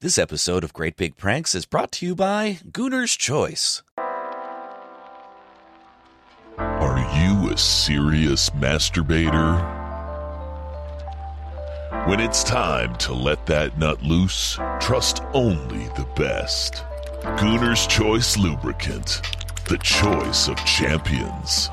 This 0.00 0.16
episode 0.16 0.62
of 0.62 0.72
Great 0.72 0.96
Big 0.96 1.16
Pranks 1.16 1.56
is 1.56 1.66
brought 1.66 1.90
to 1.90 2.06
you 2.06 2.14
by 2.14 2.60
Gooner's 2.70 3.16
Choice. 3.16 3.82
Are 6.56 7.00
you 7.18 7.50
a 7.50 7.58
serious 7.58 8.48
masturbator? 8.50 9.58
When 12.06 12.20
it's 12.20 12.44
time 12.44 12.94
to 12.98 13.12
let 13.12 13.44
that 13.46 13.76
nut 13.76 14.00
loose, 14.00 14.54
trust 14.78 15.20
only 15.32 15.88
the 15.96 16.06
best. 16.14 16.84
Gooner's 17.36 17.84
Choice 17.88 18.36
Lubricant, 18.36 19.20
the 19.64 19.78
choice 19.78 20.46
of 20.46 20.64
champions. 20.64 21.70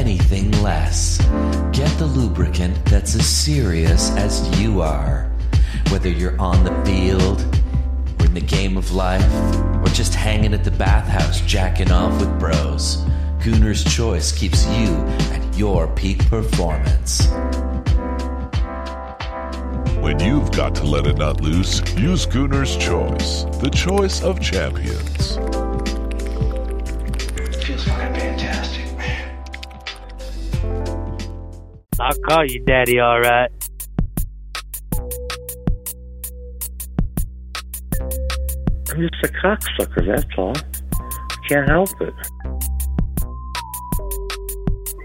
Anything 0.00 0.50
less. 0.62 1.18
Get 1.72 1.90
the 1.98 2.06
lubricant 2.06 2.74
that's 2.86 3.14
as 3.14 3.26
serious 3.26 4.10
as 4.16 4.58
you 4.58 4.80
are. 4.80 5.30
Whether 5.90 6.08
you're 6.08 6.40
on 6.40 6.64
the 6.64 6.74
field, 6.86 7.42
or 8.18 8.24
in 8.24 8.32
the 8.32 8.40
game 8.40 8.78
of 8.78 8.92
life, 8.92 9.30
or 9.82 9.88
just 9.88 10.14
hanging 10.14 10.54
at 10.54 10.64
the 10.64 10.70
bathhouse 10.70 11.42
jacking 11.42 11.92
off 11.92 12.18
with 12.18 12.40
bros, 12.40 13.04
Gooner's 13.44 13.84
Choice 13.84 14.32
keeps 14.32 14.66
you 14.68 14.96
at 15.34 15.58
your 15.58 15.86
peak 15.88 16.26
performance. 16.30 17.26
When 20.00 20.18
you've 20.18 20.50
got 20.52 20.74
to 20.76 20.84
let 20.84 21.06
a 21.06 21.12
nut 21.12 21.42
loose, 21.42 21.82
use 21.94 22.24
Gooner's 22.24 22.74
Choice, 22.78 23.44
the 23.60 23.68
choice 23.68 24.22
of 24.22 24.40
champions. 24.40 25.36
Feels 27.66 27.84
fucking 27.84 28.14
fantastic, 28.14 28.79
I'll 32.00 32.18
call 32.28 32.44
you 32.46 32.64
daddy, 32.64 32.98
alright. 33.00 33.50
I'm 38.90 39.08
just 39.08 39.22
a 39.22 39.28
cocksucker, 39.28 40.06
that's 40.06 40.24
all. 40.38 40.54
Can't 41.46 41.68
help 41.68 41.90
it. 42.00 42.14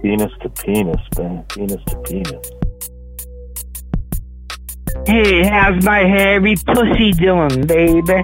Penis 0.01 0.31
to 0.41 0.49
penis, 0.49 1.01
man. 1.17 1.43
Penis 1.49 1.83
to 1.87 1.97
penis. 2.03 2.51
Hey, 5.05 5.43
how's 5.47 5.83
my 5.83 5.99
hairy 5.99 6.55
pussy 6.55 7.11
doing, 7.11 7.67
baby? 7.67 8.23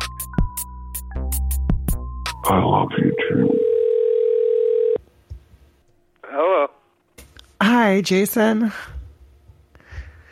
I 2.46 2.64
love 2.64 2.92
you 2.98 3.16
too. 3.30 3.60
Hello. 6.26 6.68
Hi, 7.92 8.00
Jason. 8.00 8.72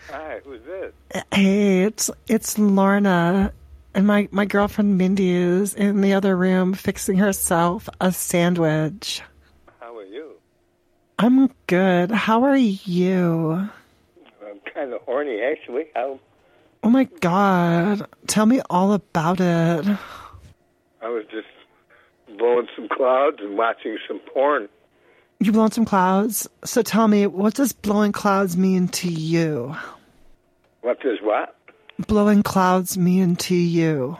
Hi, 0.10 0.40
who's 0.46 0.62
this? 0.64 0.94
Hey, 1.34 1.84
it's 1.84 2.10
it's 2.26 2.58
Lorna, 2.58 3.52
and 3.94 4.08
my 4.08 4.30
my 4.32 4.46
girlfriend 4.46 4.98
Mindy 4.98 5.32
is 5.32 5.74
in 5.74 6.00
the 6.00 6.14
other 6.14 6.38
room 6.38 6.74
fixing 6.74 7.18
herself 7.18 7.90
a 8.00 8.14
sandwich. 8.14 9.22
How 9.82 9.98
are 9.98 10.06
you? 10.06 10.36
I'm 11.20 11.50
good. 11.68 12.12
How 12.12 12.46
are 12.46 12.56
you? 12.56 13.70
I'm 14.42 14.60
kind 14.74 14.94
of 14.94 15.02
horny, 15.02 15.42
actually. 15.42 15.88
How? 15.94 16.18
Oh 16.82 16.90
my 16.90 17.04
god, 17.20 18.08
tell 18.26 18.46
me 18.46 18.62
all 18.70 18.94
about 18.94 19.42
it. 19.42 19.86
I 21.02 21.10
was 21.10 21.26
just 21.30 21.50
blowing 22.38 22.70
some 22.74 22.88
clouds 22.88 23.40
and 23.42 23.58
watching 23.58 23.98
some 24.08 24.22
porn. 24.34 24.70
You 25.40 25.52
blowing 25.52 25.72
some 25.72 25.86
clouds? 25.86 26.50
So 26.66 26.82
tell 26.82 27.08
me, 27.08 27.28
what 27.28 27.54
does 27.54 27.72
blowing 27.72 28.12
clouds 28.12 28.58
mean 28.58 28.88
to 28.90 29.10
you? 29.10 29.76
What 30.82 31.00
does 31.02 31.20
what? 31.22 31.56
Blowing 32.08 32.44
clouds 32.44 32.98
mean 32.98 33.36
to 33.38 33.56
you. 33.56 34.18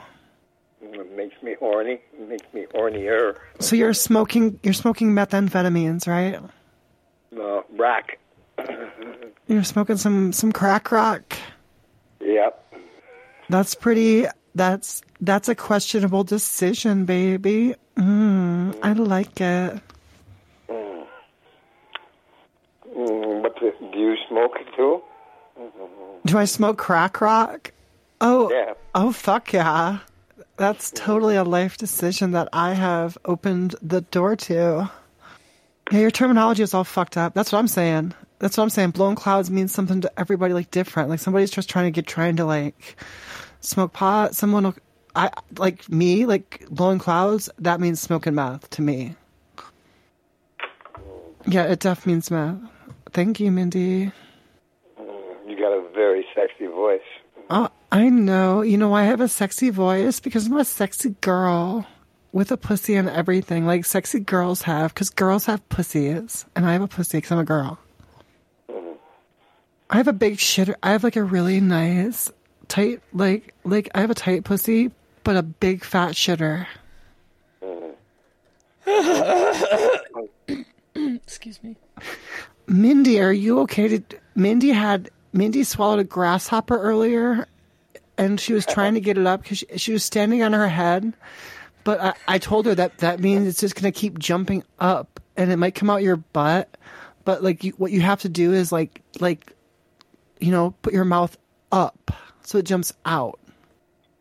It 0.80 1.16
makes 1.16 1.42
me 1.42 1.54
horny. 1.58 2.00
It 2.18 2.28
makes 2.28 2.46
me 2.52 2.66
hornier. 2.74 3.38
So 3.58 3.76
you're 3.76 3.94
smoking 3.94 4.58
you're 4.62 4.74
smoking 4.74 5.12
methamphetamines, 5.12 6.06
right? 6.06 6.40
No, 7.30 7.64
rack. 7.76 8.18
You're 9.46 9.64
smoking 9.64 9.96
some 9.96 10.32
some 10.32 10.52
crack 10.52 10.90
rock. 10.90 11.36
Yep. 12.20 12.74
That's 13.48 13.74
pretty. 13.74 14.26
That's 14.54 15.02
that's 15.20 15.48
a 15.48 15.54
questionable 15.54 16.24
decision, 16.24 17.04
baby. 17.04 17.74
Mm, 17.96 18.78
I 18.82 18.92
like 18.92 19.40
it. 19.40 19.80
Mm, 20.68 21.06
what 23.42 23.54
the, 23.60 23.72
do 23.92 23.98
you 23.98 24.16
smoke 24.28 24.52
too? 24.76 25.02
Do 26.26 26.38
I 26.38 26.44
smoke 26.44 26.78
crack 26.78 27.20
rock? 27.20 27.72
Oh, 28.20 28.50
Yeah. 28.50 28.74
oh, 28.94 29.12
fuck 29.12 29.52
yeah! 29.52 30.00
That's 30.56 30.90
totally 30.90 31.36
a 31.36 31.44
life 31.44 31.78
decision 31.78 32.32
that 32.32 32.48
I 32.52 32.74
have 32.74 33.16
opened 33.24 33.74
the 33.80 34.02
door 34.02 34.36
to. 34.36 34.90
Yeah, 35.90 35.98
your 35.98 36.10
terminology 36.10 36.62
is 36.62 36.74
all 36.74 36.84
fucked 36.84 37.16
up. 37.16 37.34
That's 37.34 37.50
what 37.50 37.58
I'm 37.58 37.68
saying. 37.68 38.12
That's 38.38 38.56
what 38.56 38.62
I'm 38.64 38.70
saying. 38.70 38.90
Blowing 38.90 39.16
clouds 39.16 39.50
means 39.50 39.72
something 39.72 40.00
to 40.02 40.20
everybody 40.20 40.54
like 40.54 40.70
different. 40.70 41.08
Like 41.08 41.18
somebody's 41.18 41.50
just 41.50 41.68
trying 41.68 41.86
to 41.86 41.90
get 41.90 42.06
trying 42.06 42.36
to 42.36 42.44
like 42.44 42.96
smoke 43.60 43.92
pot. 43.92 44.34
Someone, 44.34 44.64
will, 44.64 44.74
I 45.16 45.30
like 45.58 45.88
me, 45.90 46.26
like 46.26 46.64
blowing 46.70 46.98
clouds. 46.98 47.48
That 47.58 47.80
means 47.80 48.00
smoking 48.00 48.34
meth 48.34 48.68
to 48.70 48.82
me. 48.82 49.16
Yeah, 51.46 51.64
it 51.64 51.80
def 51.80 52.06
means 52.06 52.30
meth. 52.30 52.56
Thank 53.12 53.40
you, 53.40 53.50
Mindy. 53.50 54.12
Mm, 54.98 55.48
you 55.48 55.58
got 55.58 55.72
a 55.72 55.88
very 55.92 56.24
sexy 56.34 56.66
voice. 56.66 57.00
Oh, 57.48 57.68
I 57.90 58.08
know. 58.08 58.62
You 58.62 58.78
know 58.78 58.90
why 58.90 59.02
I 59.02 59.06
have 59.06 59.20
a 59.20 59.28
sexy 59.28 59.70
voice? 59.70 60.20
Because 60.20 60.46
I'm 60.46 60.56
a 60.56 60.64
sexy 60.64 61.16
girl 61.20 61.86
with 62.32 62.52
a 62.52 62.56
pussy 62.56 62.94
and 62.94 63.08
everything, 63.08 63.66
like 63.66 63.84
sexy 63.84 64.20
girls 64.20 64.62
have. 64.62 64.94
Because 64.94 65.10
girls 65.10 65.46
have 65.46 65.68
pussies, 65.68 66.44
and 66.54 66.64
I 66.64 66.72
have 66.72 66.82
a 66.82 66.88
pussy 66.88 67.18
because 67.18 67.32
I'm 67.32 67.40
a 67.40 67.44
girl. 67.44 67.78
Mm-hmm. 68.68 68.92
I 69.90 69.96
have 69.96 70.08
a 70.08 70.12
big 70.12 70.36
shitter. 70.36 70.74
I 70.82 70.92
have 70.92 71.02
like 71.02 71.16
a 71.16 71.24
really 71.24 71.60
nice, 71.60 72.30
tight, 72.68 73.02
like 73.12 73.54
like 73.64 73.90
I 73.94 74.00
have 74.02 74.10
a 74.10 74.14
tight 74.14 74.44
pussy, 74.44 74.92
but 75.24 75.36
a 75.36 75.42
big 75.42 75.84
fat 75.84 76.12
shitter. 76.14 76.68
Mm-hmm. 77.60 77.92
Excuse 81.16 81.60
me. 81.64 81.76
Mindy, 82.70 83.20
are 83.20 83.32
you 83.32 83.58
okay 83.62 83.98
to? 83.98 84.16
Mindy 84.36 84.68
had 84.68 85.10
Mindy 85.32 85.64
swallowed 85.64 85.98
a 85.98 86.04
grasshopper 86.04 86.78
earlier, 86.80 87.48
and 88.16 88.38
she 88.38 88.52
was 88.52 88.64
trying 88.64 88.94
to 88.94 89.00
get 89.00 89.18
it 89.18 89.26
up 89.26 89.42
because 89.42 89.58
she, 89.58 89.66
she 89.76 89.92
was 89.92 90.04
standing 90.04 90.44
on 90.44 90.52
her 90.52 90.68
head. 90.68 91.12
But 91.82 92.00
I, 92.00 92.14
I 92.28 92.38
told 92.38 92.66
her 92.66 92.74
that 92.76 92.98
that 92.98 93.18
means 93.18 93.48
it's 93.48 93.58
just 93.58 93.74
gonna 93.74 93.90
keep 93.90 94.20
jumping 94.20 94.62
up, 94.78 95.18
and 95.36 95.50
it 95.50 95.56
might 95.56 95.74
come 95.74 95.90
out 95.90 96.04
your 96.04 96.18
butt. 96.18 96.76
But 97.24 97.42
like, 97.42 97.64
you, 97.64 97.72
what 97.72 97.90
you 97.90 98.02
have 98.02 98.20
to 98.20 98.28
do 98.28 98.52
is 98.52 98.70
like 98.70 99.02
like, 99.18 99.52
you 100.38 100.52
know, 100.52 100.72
put 100.82 100.92
your 100.92 101.04
mouth 101.04 101.36
up 101.72 102.12
so 102.42 102.58
it 102.58 102.66
jumps 102.66 102.92
out. 103.04 103.40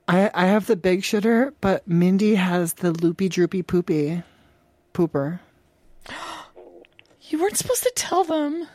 I 0.08 0.32
I 0.34 0.48
have 0.48 0.66
the 0.66 0.76
big 0.76 1.02
shitter, 1.02 1.54
but 1.62 1.88
Mindy 1.88 2.34
has 2.34 2.74
the 2.74 2.94
loopy 2.94 3.30
droopy 3.30 3.62
poopy 3.62 4.24
pooper. 4.96 5.40
You 7.30 7.40
weren't 7.40 7.58
supposed 7.58 7.84
to 7.84 7.92
tell 7.96 8.24
them. 8.24 8.68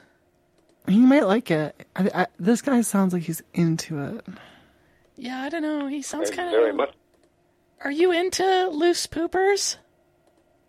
He 0.87 0.98
might 0.98 1.26
like 1.26 1.50
it. 1.50 1.87
I, 1.97 2.10
I, 2.15 2.26
this 2.38 2.62
guy 2.62 2.81
sounds 2.82 3.12
like 3.12 3.25
he's 3.25 3.42
into 3.53 4.00
it. 4.00 4.25
Yeah, 5.16 5.42
I 5.42 5.48
don't 5.48 5.62
know. 5.62 5.88
He 5.88 6.03
sounds 6.03 6.31
kind 6.31 6.50
Very 6.50 6.70
of. 6.70 6.76
much. 6.76 6.94
Are 7.82 7.91
you 7.91 8.12
into 8.12 8.69
loose 8.69 9.06
poopers? 9.06 9.76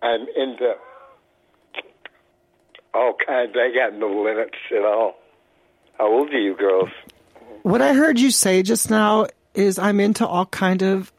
I'm 0.01 0.25
into 0.35 0.73
all 2.93 3.15
kinds. 3.25 3.55
I 3.55 3.71
got 3.73 3.97
no 3.97 4.07
limits 4.07 4.57
at 4.71 4.83
all. 4.83 5.15
How 5.97 6.11
old 6.11 6.29
are 6.29 6.39
you 6.39 6.55
girls? 6.55 6.89
What 7.61 7.81
I 7.81 7.93
heard 7.93 8.19
you 8.19 8.31
say 8.31 8.63
just 8.63 8.89
now 8.89 9.27
is 9.53 9.77
I'm 9.77 9.99
into 9.99 10.25
all 10.25 10.47
kind 10.47 10.81
of. 10.81 11.11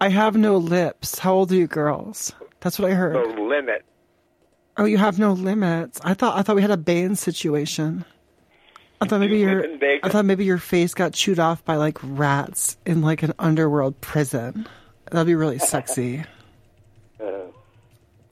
I 0.00 0.08
have 0.10 0.36
no 0.36 0.56
lips. 0.56 1.18
How 1.18 1.34
old 1.34 1.52
are 1.52 1.56
you 1.56 1.66
girls? 1.66 2.32
That's 2.60 2.78
what 2.78 2.90
I 2.90 2.94
heard. 2.94 3.14
No 3.14 3.44
limit. 3.44 3.84
Oh, 4.78 4.84
you 4.84 4.96
have 4.98 5.18
no 5.18 5.32
limits. 5.32 6.00
I 6.04 6.14
thought 6.14 6.38
I 6.38 6.42
thought 6.42 6.56
we 6.56 6.62
had 6.62 6.70
a 6.70 6.76
Bane 6.76 7.16
situation. 7.16 8.04
I 9.00 9.06
thought 9.06 9.20
maybe 9.20 9.38
You 9.38 9.48
your 9.48 9.62
live 9.62 9.70
in 9.72 9.78
Vegas? 9.80 10.00
I 10.04 10.08
thought 10.12 10.24
maybe 10.24 10.44
your 10.44 10.58
face 10.58 10.94
got 10.94 11.12
chewed 11.12 11.38
off 11.38 11.64
by 11.64 11.76
like 11.76 11.98
rats 12.02 12.76
in 12.86 13.02
like 13.02 13.22
an 13.22 13.32
underworld 13.38 14.00
prison. 14.00 14.66
That'd 15.10 15.26
be 15.26 15.34
really 15.34 15.58
sexy. 15.58 16.24
Uh, 17.20 17.46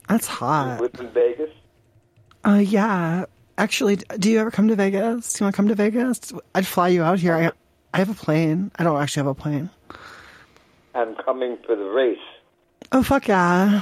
That's 0.07 0.27
hot. 0.27 0.79
live 0.79 0.95
in 0.97 1.09
Vegas? 1.09 1.49
Uh, 2.45 2.63
yeah. 2.65 3.25
Actually, 3.57 3.97
do 3.97 4.31
you 4.31 4.39
ever 4.39 4.49
come 4.49 4.69
to 4.69 4.75
Vegas? 4.77 5.33
Do 5.33 5.41
you 5.41 5.45
want 5.45 5.53
to 5.55 5.57
come 5.57 5.67
to 5.67 5.75
Vegas? 5.75 6.31
I'd 6.55 6.65
fly 6.65 6.87
you 6.87 7.03
out 7.03 7.19
here. 7.19 7.33
I 7.35 7.51
I 7.93 7.97
have 7.97 8.09
a 8.09 8.13
plane. 8.13 8.71
I 8.77 8.85
don't 8.85 8.95
actually 9.01 9.19
have 9.21 9.27
a 9.27 9.33
plane. 9.35 9.69
I'm 10.95 11.15
coming 11.15 11.57
for 11.65 11.75
the 11.75 11.83
race. 11.83 12.17
Oh 12.93 13.03
fuck 13.03 13.27
yeah! 13.27 13.81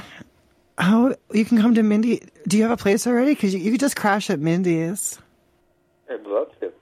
How 0.78 1.14
you 1.32 1.44
can 1.44 1.60
come 1.60 1.74
to 1.74 1.82
Mindy? 1.82 2.22
Do 2.46 2.56
you 2.56 2.62
have 2.64 2.72
a 2.72 2.76
place 2.76 3.06
already? 3.06 3.34
Because 3.34 3.54
you, 3.54 3.60
you 3.60 3.70
could 3.72 3.80
just 3.80 3.96
crash 3.96 4.28
at 4.30 4.40
Mindy's. 4.40 5.18
I'd 6.10 6.22
love 6.26 6.48
to. 6.60 6.72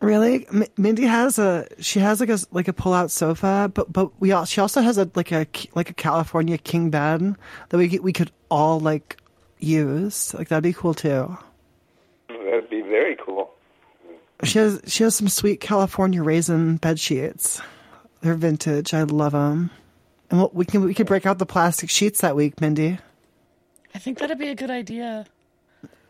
Really, 0.00 0.46
M- 0.48 0.64
Mindy 0.76 1.04
has 1.04 1.38
a 1.38 1.66
she 1.80 1.98
has 2.00 2.20
like 2.20 2.28
a 2.28 2.38
like 2.52 2.68
a 2.68 2.72
pull 2.72 2.92
out 2.92 3.10
sofa, 3.10 3.70
but 3.72 3.92
but 3.92 4.10
we 4.20 4.32
all 4.32 4.44
she 4.44 4.60
also 4.60 4.80
has 4.80 4.96
a 4.98 5.10
like 5.14 5.32
a 5.32 5.46
like 5.74 5.90
a 5.90 5.94
California 5.94 6.56
king 6.58 6.90
bed 6.90 7.34
that 7.68 7.76
we 7.76 7.88
could- 7.88 8.00
we 8.02 8.12
could 8.12 8.30
all 8.48 8.78
like 8.80 9.16
use. 9.58 10.34
Like 10.34 10.48
that'd 10.48 10.62
be 10.62 10.72
cool 10.72 10.94
too. 10.94 11.36
That'd 12.28 12.70
be 12.70 12.82
very 12.82 13.16
cool. 13.16 13.50
She 14.44 14.58
has 14.58 14.80
she 14.86 15.04
has 15.04 15.14
some 15.14 15.28
sweet 15.28 15.60
California 15.60 16.22
raisin 16.22 16.76
bed 16.76 16.98
sheets. 16.98 17.60
They're 18.22 18.34
vintage. 18.34 18.94
I 18.94 19.02
love 19.02 19.32
them. 19.32 19.70
And 20.30 20.48
we 20.52 20.64
can 20.64 20.82
we 20.84 20.94
could 20.94 21.06
break 21.06 21.26
out 21.26 21.38
the 21.38 21.46
plastic 21.46 21.90
sheets 21.90 22.20
that 22.22 22.34
week, 22.36 22.60
Mindy. 22.60 22.98
I 23.94 23.98
think 23.98 24.18
that'd 24.18 24.38
be 24.38 24.48
a 24.48 24.54
good 24.54 24.70
idea. 24.70 25.26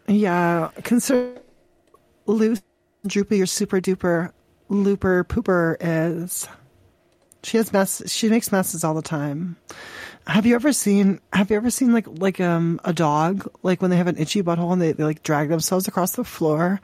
Yeah, 0.06 0.70
consider 0.82 1.40
loose, 2.26 2.62
droopy, 3.06 3.40
or 3.42 3.46
super 3.46 3.80
duper 3.80 4.32
looper 4.68 5.24
pooper 5.24 5.76
is. 5.80 6.48
She 7.42 7.56
has 7.56 7.72
mess. 7.72 8.02
She 8.10 8.28
makes 8.28 8.52
messes 8.52 8.84
all 8.84 8.94
the 8.94 9.02
time. 9.02 9.56
Have 10.26 10.46
you 10.46 10.54
ever 10.54 10.72
seen? 10.72 11.20
Have 11.32 11.50
you 11.50 11.56
ever 11.56 11.70
seen 11.70 11.92
like 11.92 12.06
like 12.06 12.40
um 12.40 12.80
a 12.84 12.92
dog 12.92 13.50
like 13.62 13.82
when 13.82 13.90
they 13.90 13.96
have 13.96 14.06
an 14.06 14.16
itchy 14.16 14.42
butthole 14.42 14.72
and 14.72 14.80
they, 14.80 14.92
they 14.92 15.04
like 15.04 15.22
drag 15.22 15.48
themselves 15.48 15.88
across 15.88 16.12
the 16.12 16.24
floor? 16.24 16.80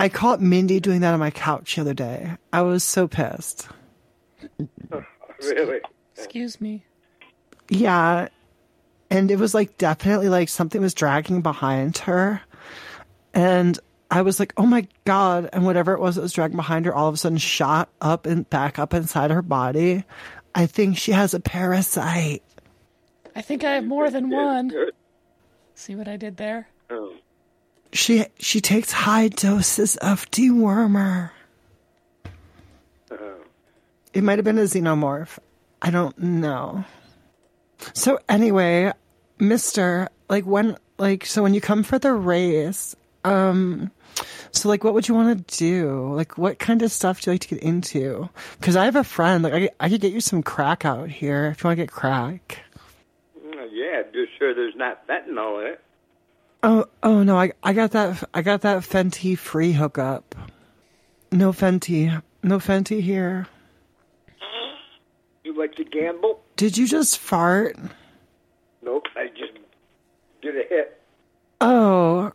I 0.00 0.08
caught 0.08 0.40
Mindy 0.40 0.80
doing 0.80 1.00
that 1.00 1.12
on 1.12 1.20
my 1.20 1.30
couch 1.30 1.76
the 1.76 1.82
other 1.82 1.94
day. 1.94 2.32
I 2.52 2.62
was 2.62 2.84
so 2.84 3.06
pissed. 3.08 3.68
Really? 5.42 5.80
Excuse 6.14 6.60
me. 6.60 6.84
Yeah. 7.68 8.28
And 9.12 9.30
it 9.30 9.38
was 9.38 9.52
like 9.52 9.76
definitely 9.76 10.30
like 10.30 10.48
something 10.48 10.80
was 10.80 10.94
dragging 10.94 11.42
behind 11.42 11.98
her. 11.98 12.40
And 13.34 13.78
I 14.10 14.22
was 14.22 14.40
like, 14.40 14.54
oh 14.56 14.64
my 14.64 14.88
God. 15.04 15.50
And 15.52 15.66
whatever 15.66 15.92
it 15.92 16.00
was 16.00 16.16
that 16.16 16.22
was 16.22 16.32
dragging 16.32 16.56
behind 16.56 16.86
her 16.86 16.94
all 16.94 17.08
of 17.08 17.14
a 17.14 17.18
sudden 17.18 17.36
shot 17.38 17.90
up 18.00 18.24
and 18.26 18.48
back 18.48 18.78
up 18.78 18.94
inside 18.94 19.30
her 19.30 19.42
body. 19.42 20.04
I 20.54 20.64
think 20.64 20.96
she 20.96 21.12
has 21.12 21.34
a 21.34 21.40
parasite. 21.40 22.42
I 23.36 23.42
think 23.42 23.64
I 23.64 23.72
have 23.72 23.84
more 23.84 24.10
than 24.10 24.30
one. 24.30 24.72
See 25.74 25.94
what 25.94 26.08
I 26.08 26.16
did 26.16 26.36
there? 26.38 26.68
Oh, 26.90 27.14
She 27.92 28.24
she 28.38 28.60
takes 28.62 28.92
high 28.92 29.28
doses 29.28 29.96
of 29.98 30.30
dewormer. 30.30 31.30
It 34.14 34.22
might 34.22 34.38
have 34.38 34.44
been 34.44 34.58
a 34.58 34.62
xenomorph. 34.62 35.38
I 35.80 35.90
don't 35.90 36.18
know. 36.18 36.84
So 37.94 38.18
anyway, 38.28 38.92
Mister, 39.42 40.08
like 40.28 40.46
when 40.46 40.76
like 40.98 41.26
so 41.26 41.42
when 41.42 41.52
you 41.52 41.60
come 41.60 41.82
for 41.82 41.98
the 41.98 42.12
race, 42.12 42.94
um 43.24 43.90
so 44.52 44.68
like 44.68 44.84
what 44.84 44.94
would 44.94 45.08
you 45.08 45.16
want 45.16 45.48
to 45.48 45.58
do? 45.58 46.14
Like 46.14 46.38
what 46.38 46.60
kind 46.60 46.80
of 46.80 46.92
stuff 46.92 47.20
do 47.20 47.30
you 47.30 47.34
like 47.34 47.40
to 47.40 47.48
get 47.48 47.62
into? 47.62 48.28
Cuz 48.60 48.76
I 48.76 48.84
have 48.84 48.94
a 48.94 49.02
friend 49.02 49.42
like 49.42 49.52
I 49.52 49.70
I 49.80 49.88
could 49.88 50.00
get 50.00 50.12
you 50.12 50.20
some 50.20 50.44
crack 50.44 50.84
out 50.84 51.08
here 51.10 51.46
if 51.46 51.64
you 51.64 51.68
want 51.68 51.76
to 51.78 51.82
get 51.82 51.90
crack. 51.90 52.60
mm, 53.36 53.68
yeah, 53.72 54.02
just 54.12 54.38
sure 54.38 54.54
there's 54.54 54.76
not 54.76 55.08
fentanyl 55.08 55.60
in 55.60 55.72
it. 55.72 55.80
Oh, 56.62 56.86
oh 57.02 57.24
no! 57.24 57.36
I 57.36 57.50
I 57.64 57.72
got 57.72 57.90
that 57.90 58.22
I 58.32 58.42
got 58.42 58.60
that 58.60 58.84
Fenty 58.84 59.36
free 59.36 59.72
hookup. 59.72 60.36
No 61.32 61.50
Fenty, 61.50 62.22
no 62.44 62.58
Fenty 62.58 63.00
here. 63.00 63.48
You 65.42 65.58
like 65.58 65.74
to 65.74 65.84
gamble? 65.84 66.40
Did 66.54 66.78
you 66.78 66.86
just 66.86 67.18
fart? 67.18 67.76
Nope, 68.82 69.06
I 69.16 69.28
just 69.28 69.52
did 70.40 70.56
a 70.56 70.68
hit. 70.68 71.00
Oh, 71.60 72.32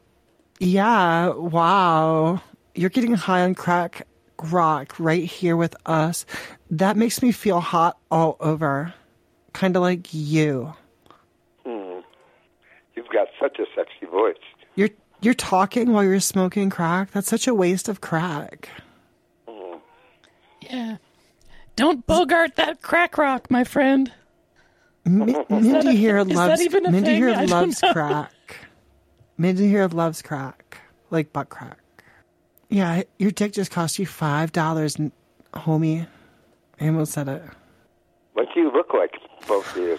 yeah! 0.59 1.29
Wow, 1.29 2.41
you're 2.73 2.89
getting 2.89 3.13
high 3.13 3.41
on 3.41 3.53
crack 3.55 4.07
rock 4.43 4.99
right 4.99 5.23
here 5.23 5.57
with 5.57 5.75
us. 5.85 6.25
That 6.71 6.95
makes 6.97 7.21
me 7.21 7.31
feel 7.31 7.59
hot 7.59 7.97
all 8.09 8.37
over, 8.39 8.93
kind 9.53 9.75
of 9.75 9.81
like 9.81 10.13
you. 10.13 10.73
Hmm. 11.65 11.99
You've 12.95 13.09
got 13.09 13.27
such 13.39 13.59
a 13.59 13.65
sexy 13.75 14.05
voice. 14.09 14.35
You're 14.75 14.89
you're 15.21 15.33
talking 15.33 15.91
while 15.91 16.03
you're 16.03 16.19
smoking 16.19 16.69
crack. 16.69 17.11
That's 17.11 17.27
such 17.27 17.47
a 17.47 17.53
waste 17.53 17.89
of 17.89 18.01
crack. 18.01 18.69
Hmm. 19.47 19.77
Yeah. 20.61 20.97
Don't 21.75 22.05
bogart 22.07 22.55
that 22.55 22.81
crack 22.81 23.17
rock, 23.17 23.51
my 23.51 23.63
friend. 23.63 24.11
Mi- 25.07 25.45
Mindy 25.49 25.95
here 25.95 26.23
loves 26.23 26.61
Mindy 26.71 27.15
here 27.15 27.35
loves 27.45 27.79
crack. 27.93 28.31
Mindy 29.37 29.67
here 29.67 29.87
loves 29.87 30.21
crack, 30.21 30.79
like 31.09 31.31
butt 31.31 31.49
crack. 31.49 31.77
Yeah, 32.69 33.03
your 33.17 33.31
dick 33.31 33.53
just 33.53 33.71
cost 33.71 33.97
you 33.99 34.05
five 34.05 34.51
dollars, 34.51 34.97
homie. 35.53 36.07
I 36.81 36.87
almost 36.87 37.13
said 37.13 37.27
it. 37.27 37.41
What 38.33 38.47
do 38.53 38.59
you 38.59 38.71
look 38.71 38.93
like, 38.93 39.13
both 39.47 39.75
of 39.75 39.81
you? 39.81 39.97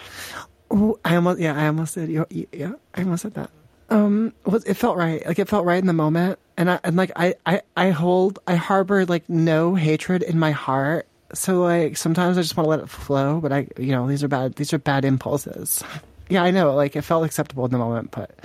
Ooh, 0.73 0.99
I 1.05 1.17
almost 1.17 1.41
yeah, 1.41 1.57
I 1.61 1.67
almost 1.67 1.95
said 1.95 2.09
you- 2.11 2.27
yeah, 2.53 2.73
I 2.95 3.03
almost 3.03 3.23
said 3.23 3.35
that. 3.35 3.51
Um, 3.91 4.35
well, 4.45 4.61
it 4.67 4.75
felt 4.75 4.99
right. 4.99 5.25
Like 5.27 5.39
it 5.39 5.49
felt 5.49 5.65
right 5.65 5.79
in 5.79 5.87
the 5.87 5.95
moment, 5.95 6.39
and 6.59 6.71
I 6.71 6.79
and 6.85 6.95
like 6.97 7.11
I 7.17 7.35
I 7.47 7.63
I 7.77 7.91
hold 7.91 8.39
I 8.47 8.57
harbor 8.57 9.07
like 9.07 9.27
no 9.31 9.75
hatred 9.75 10.23
in 10.23 10.39
my 10.39 10.51
heart. 10.51 11.08
So 11.35 11.61
like 11.61 11.97
sometimes 11.97 12.39
I 12.39 12.43
just 12.43 12.57
want 12.57 12.67
to 12.67 12.71
let 12.71 12.81
it 12.81 12.89
flow, 12.89 13.41
but 13.41 13.53
I 13.53 13.69
you 13.79 13.93
know 13.93 14.07
these 14.07 14.25
are 14.25 14.29
bad 14.29 14.55
these 14.55 14.73
are 14.73 14.79
bad 14.79 15.05
impulses. 15.05 15.83
Yeah, 16.29 16.43
I 16.43 16.51
know. 16.51 16.75
Like 16.75 16.97
it 16.97 17.03
felt 17.03 17.25
acceptable 17.25 17.65
in 17.65 17.71
the 17.71 17.79
moment, 17.79 18.11
but 18.11 18.39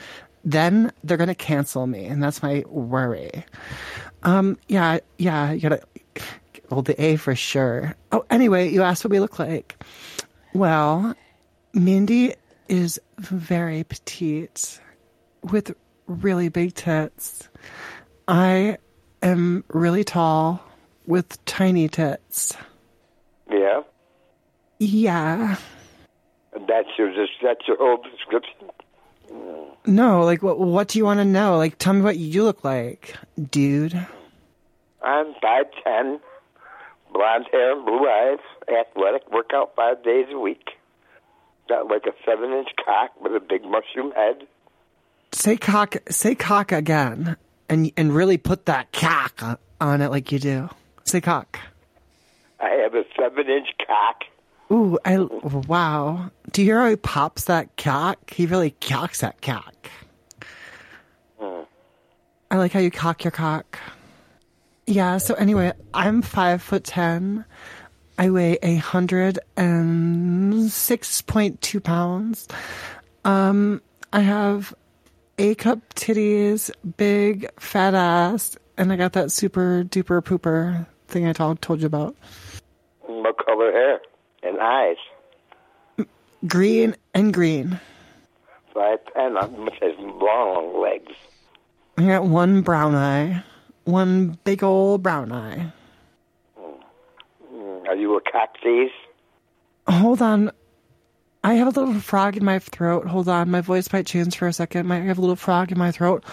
then 0.44 0.92
they're 1.04 1.18
gonna 1.18 1.36
cancel 1.36 1.88
me, 1.88 2.06
and 2.06 2.22
that's 2.22 2.44
my 2.44 2.64
worry. 2.68 3.46
Um, 4.24 4.58
yeah, 4.68 5.00
yeah, 5.18 5.52
you 5.52 5.62
gotta 5.62 5.82
well 6.70 6.82
the 6.82 7.02
A 7.02 7.16
for 7.16 7.36
sure. 7.36 7.96
Oh, 8.12 8.26
anyway, 8.30 8.70
you 8.70 8.82
asked 8.82 9.04
what 9.04 9.12
we 9.12 9.20
look 9.20 9.40
like. 9.40 9.82
Well, 10.54 11.16
Mindy 11.74 12.36
is 12.68 13.00
very 13.18 13.84
petite 13.84 14.80
with 15.42 15.76
really 16.08 16.50
big 16.50 16.76
tits. 16.76 17.48
I 18.28 18.78
am 19.22 19.64
really 19.70 20.04
tall 20.04 20.64
with 21.06 21.44
tiny 21.46 21.88
tits. 21.88 22.56
Yeah, 23.52 23.82
Yeah. 24.80 25.58
that's 26.68 26.90
your 26.98 27.10
just 27.14 27.34
that's 27.42 27.68
your 27.68 27.78
whole 27.78 27.98
description. 28.02 28.70
No, 29.86 30.24
like 30.24 30.42
what 30.44 30.60
what 30.60 30.88
do 30.88 30.98
you 31.00 31.06
want 31.06 31.20
to 31.20 31.26
know? 31.26 31.58
Like 31.58 31.78
tell 31.78 31.94
me 31.94 32.02
what 32.02 32.18
you 32.18 32.44
look 32.44 32.64
like, 32.64 33.16
dude. 33.52 33.94
I'm 35.02 35.34
five 35.42 35.66
ten, 35.84 36.20
blonde 37.12 37.46
hair, 37.52 37.76
blue 37.76 38.08
eyes, 38.08 38.40
athletic, 38.70 39.30
work 39.32 39.52
out 39.54 39.74
five 39.76 40.04
days 40.04 40.28
a 40.32 40.40
week. 40.40 40.70
Got 41.68 41.88
like 41.88 42.06
a 42.06 42.14
seven 42.26 42.52
inch 42.54 42.70
cock 42.86 43.12
with 43.22 43.34
a 43.36 43.40
big 43.40 43.64
mushroom 43.64 44.12
head. 44.12 44.48
Say 45.34 45.58
cock 45.58 45.98
say 46.10 46.36
cock 46.36 46.72
again 46.72 47.36
and 47.70 47.92
and 47.98 48.16
really 48.16 48.38
put 48.38 48.66
that 48.68 48.92
cock 48.94 49.60
on 49.82 50.02
it 50.02 50.10
like 50.10 50.32
you 50.32 50.40
do. 50.40 50.70
Say 51.06 51.20
cock. 51.22 51.60
I 52.64 52.76
have 52.82 52.96
a 52.96 53.04
seven 53.20 53.50
inch 53.50 53.68
cock. 53.86 54.24
Ooh, 54.72 54.98
I 55.04 55.18
wow. 55.18 56.32
Do 56.52 56.62
you 56.62 56.68
hear 56.68 56.80
how 56.80 56.90
he 56.90 56.96
pops 56.96 57.44
that 57.46 57.76
cock? 57.76 58.32
He 58.32 58.46
really 58.46 58.72
cocks 58.72 59.20
that 59.20 59.42
cock. 59.42 59.76
I 62.50 62.58
like 62.58 62.72
how 62.72 62.80
you 62.80 62.92
cock 62.92 63.24
your 63.24 63.32
cock. 63.32 63.80
Yeah. 64.86 65.18
So 65.18 65.34
anyway, 65.34 65.74
I'm 65.94 66.22
five 66.22 66.62
foot 66.62 66.84
ten. 66.84 67.46
I 68.18 68.30
weigh 68.30 68.60
a 68.62 68.76
hundred 68.76 69.40
and 69.58 70.70
six 70.72 71.22
point 71.22 71.62
two 71.62 71.80
pounds. 71.80 72.48
Um, 73.26 73.82
I 74.14 74.20
have 74.20 74.74
A 75.40 75.56
cup 75.56 75.80
titties, 75.96 76.70
big 76.96 77.50
fat 77.60 77.96
ass, 77.96 78.56
and 78.78 78.94
I 78.94 78.98
got 78.98 79.14
that 79.14 79.32
super 79.32 79.84
duper 79.84 80.22
pooper 80.22 80.86
thing 81.08 81.26
I 81.28 81.34
told 81.34 81.60
told 81.60 81.82
you 81.82 81.88
about. 81.88 82.16
What 83.54 83.60
color 83.60 83.72
hair 83.72 84.02
and 84.42 84.60
eyes? 84.60 84.98
Green 86.48 86.96
and 87.14 87.32
green. 87.34 87.80
Five 88.74 89.00
ten. 89.14 89.38
I'm 89.38 89.68
has 89.80 89.96
long 90.00 90.82
legs. 90.82 91.14
I 91.98 92.08
got 92.08 92.26
one 92.26 92.62
brown 92.62 92.96
eye, 92.96 93.44
one 93.84 94.40
big 94.44 94.64
old 94.64 95.04
brown 95.04 95.32
eye. 95.32 95.72
Are 97.88 97.96
you 97.96 98.18
a 98.18 98.22
cock 98.22 98.56
tease? 98.64 98.90
Hold 99.88 100.22
on. 100.24 100.52
I 101.44 101.54
have 101.56 101.68
a 101.68 101.80
little 101.80 102.00
frog 102.00 102.38
in 102.38 102.44
my 102.46 102.58
throat. 102.58 103.06
Hold 103.06 103.30
on. 103.30 103.52
My 103.52 103.62
voice 103.62 103.94
might 103.94 104.08
change 104.08 104.36
for 104.36 104.48
a 104.48 104.54
second. 104.54 104.92
I 104.92 105.02
have 105.02 105.20
a 105.20 105.22
little 105.22 105.36
frog 105.36 105.72
in 105.72 105.78
my 105.78 105.92
throat. 105.92 106.24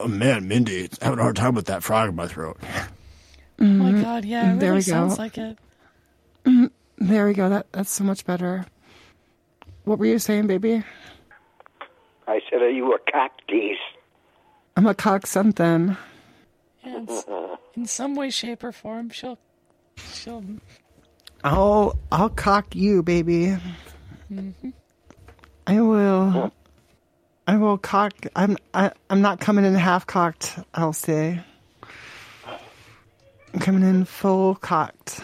Oh 0.00 0.08
man, 0.08 0.46
Mindy, 0.46 0.90
having 1.00 1.18
a 1.18 1.22
hard 1.22 1.36
time 1.36 1.54
with 1.54 1.66
that 1.66 1.82
frog 1.82 2.10
in 2.10 2.16
my 2.16 2.26
throat. 2.26 2.58
Oh 3.60 3.64
my 3.64 3.92
mm-hmm. 3.92 4.02
god, 4.02 4.24
yeah, 4.24 4.54
it 4.54 4.60
There 4.60 4.70
really 4.70 4.80
we 4.80 4.84
go. 4.84 4.92
sounds 4.92 5.18
like 5.18 5.38
it. 5.38 5.58
Mm-hmm. 6.44 6.66
There 6.98 7.26
we 7.26 7.34
go. 7.34 7.48
That 7.48 7.66
that's 7.72 7.90
so 7.90 8.04
much 8.04 8.24
better. 8.24 8.66
What 9.84 9.98
were 9.98 10.06
you 10.06 10.18
saying, 10.18 10.46
baby? 10.46 10.82
I 12.26 12.40
said, 12.50 12.62
are 12.62 12.70
you 12.70 12.92
a 12.94 12.98
cock 13.12 13.32
tease? 13.48 13.76
I'm 14.76 14.86
a 14.86 14.94
cock 14.94 15.26
something. 15.26 15.96
Yeah, 16.84 16.96
in, 16.96 17.08
in 17.76 17.86
some 17.86 18.14
way, 18.14 18.30
shape, 18.30 18.64
or 18.64 18.72
form, 18.72 19.10
she'll 19.10 19.38
she'll. 19.96 20.42
I'll 21.44 21.98
I'll 22.10 22.30
cock 22.30 22.74
you, 22.74 23.02
baby. 23.02 23.56
Mm-hmm. 24.32 24.70
I 25.66 25.80
will. 25.80 26.52
I 27.46 27.56
will 27.56 27.78
cock. 27.78 28.12
I'm 28.34 28.56
I, 28.72 28.90
I'm 29.10 29.20
not 29.20 29.40
coming 29.40 29.64
in 29.64 29.74
half 29.74 30.06
cocked. 30.06 30.58
I'll 30.74 30.92
say. 30.92 31.40
Coming 33.60 33.82
in 33.82 34.04
full 34.04 34.56
cocked. 34.56 35.20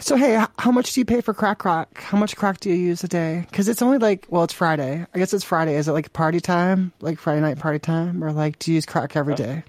So 0.00 0.16
hey, 0.16 0.44
how 0.58 0.70
much 0.72 0.92
do 0.92 1.00
you 1.00 1.04
pay 1.04 1.20
for 1.20 1.32
crack 1.32 1.64
rock? 1.64 2.02
How 2.02 2.18
much 2.18 2.36
crack 2.36 2.58
do 2.58 2.68
you 2.68 2.74
use 2.74 3.04
a 3.04 3.08
day? 3.08 3.46
Because 3.48 3.68
it's 3.68 3.80
only 3.80 3.98
like 3.98 4.26
well, 4.28 4.42
it's 4.44 4.52
Friday. 4.52 5.06
I 5.14 5.18
guess 5.18 5.32
it's 5.32 5.44
Friday. 5.44 5.76
Is 5.76 5.86
it 5.86 5.92
like 5.92 6.12
party 6.12 6.40
time, 6.40 6.92
like 7.00 7.18
Friday 7.18 7.40
night 7.40 7.58
party 7.58 7.78
time, 7.78 8.22
or 8.22 8.32
like 8.32 8.58
do 8.58 8.72
you 8.72 8.76
use 8.76 8.86
crack 8.86 9.16
every 9.16 9.34
day? 9.34 9.62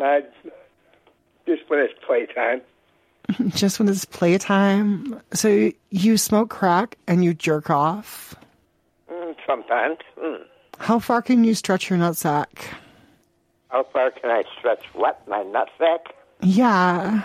I, 0.00 0.22
just 1.46 1.68
when 1.68 1.80
it's 1.80 1.94
playtime. 2.06 2.60
Just 3.48 3.78
when 3.78 3.88
it's 3.88 4.04
playtime. 4.04 5.18
So 5.32 5.70
you 5.88 6.18
smoke 6.18 6.50
crack 6.50 6.98
and 7.06 7.24
you 7.24 7.32
jerk 7.32 7.70
off. 7.70 8.34
Mm, 9.10 9.34
sometimes. 9.46 9.96
Mm. 10.22 10.42
How 10.78 10.98
far 10.98 11.22
can 11.22 11.42
you 11.42 11.54
stretch 11.54 11.88
your 11.88 11.98
nutsack? 11.98 12.66
How 13.70 13.84
far 13.84 14.10
can 14.10 14.30
I 14.30 14.44
stretch 14.58 14.84
what? 14.92 15.26
My 15.26 15.42
nutsack? 15.42 16.12
Yeah. 16.40 17.22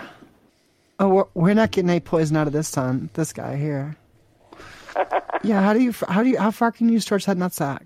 Oh, 0.98 1.08
we're, 1.08 1.24
we're 1.34 1.54
not 1.54 1.70
getting 1.70 1.90
any 1.90 2.00
poison 2.00 2.36
out 2.36 2.46
of 2.46 2.52
this 2.52 2.68
son. 2.68 3.10
This 3.14 3.32
guy 3.32 3.56
here. 3.56 3.96
yeah. 5.42 5.62
How 5.62 5.72
do 5.72 5.80
you? 5.80 5.92
How 6.08 6.22
do 6.22 6.28
you? 6.28 6.38
How 6.38 6.50
far 6.50 6.72
can 6.72 6.88
you 6.88 7.00
stretch 7.00 7.26
that 7.26 7.36
nutsack? 7.36 7.82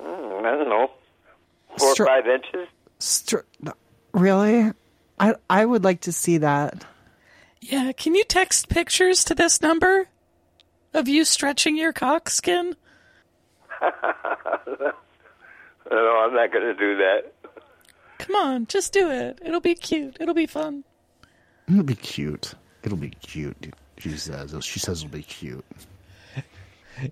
Mm, 0.00 0.44
I 0.44 0.50
don't 0.56 0.68
know. 0.68 0.90
Four 1.78 1.94
Stre- 1.94 2.00
or 2.00 2.06
five 2.06 2.26
inches? 2.26 2.68
Str- 2.98 3.38
really? 4.12 4.72
I 5.18 5.34
I 5.50 5.64
would 5.64 5.84
like 5.84 6.02
to 6.02 6.12
see 6.12 6.38
that. 6.38 6.84
Yeah, 7.60 7.92
can 7.92 8.14
you 8.14 8.24
text 8.24 8.68
pictures 8.68 9.24
to 9.24 9.34
this 9.34 9.60
number 9.62 10.08
of 10.92 11.08
you 11.08 11.24
stretching 11.24 11.76
your 11.76 11.92
cock 11.92 12.28
skin? 12.30 12.76
No, 15.90 16.18
I'm 16.24 16.34
not 16.34 16.50
going 16.50 16.64
to 16.64 16.74
do 16.74 16.96
that. 16.96 17.33
Come 18.18 18.36
on, 18.36 18.66
just 18.66 18.92
do 18.92 19.10
it. 19.10 19.38
It'll 19.44 19.60
be 19.60 19.74
cute. 19.74 20.16
It'll 20.20 20.34
be 20.34 20.46
fun. 20.46 20.84
It'll 21.68 21.82
be 21.82 21.94
cute. 21.94 22.54
It'll 22.82 22.98
be 22.98 23.10
cute. 23.10 23.74
She 23.98 24.10
says. 24.16 24.54
She 24.64 24.78
says 24.78 25.02
it'll 25.02 25.12
be 25.12 25.22
cute. 25.22 25.64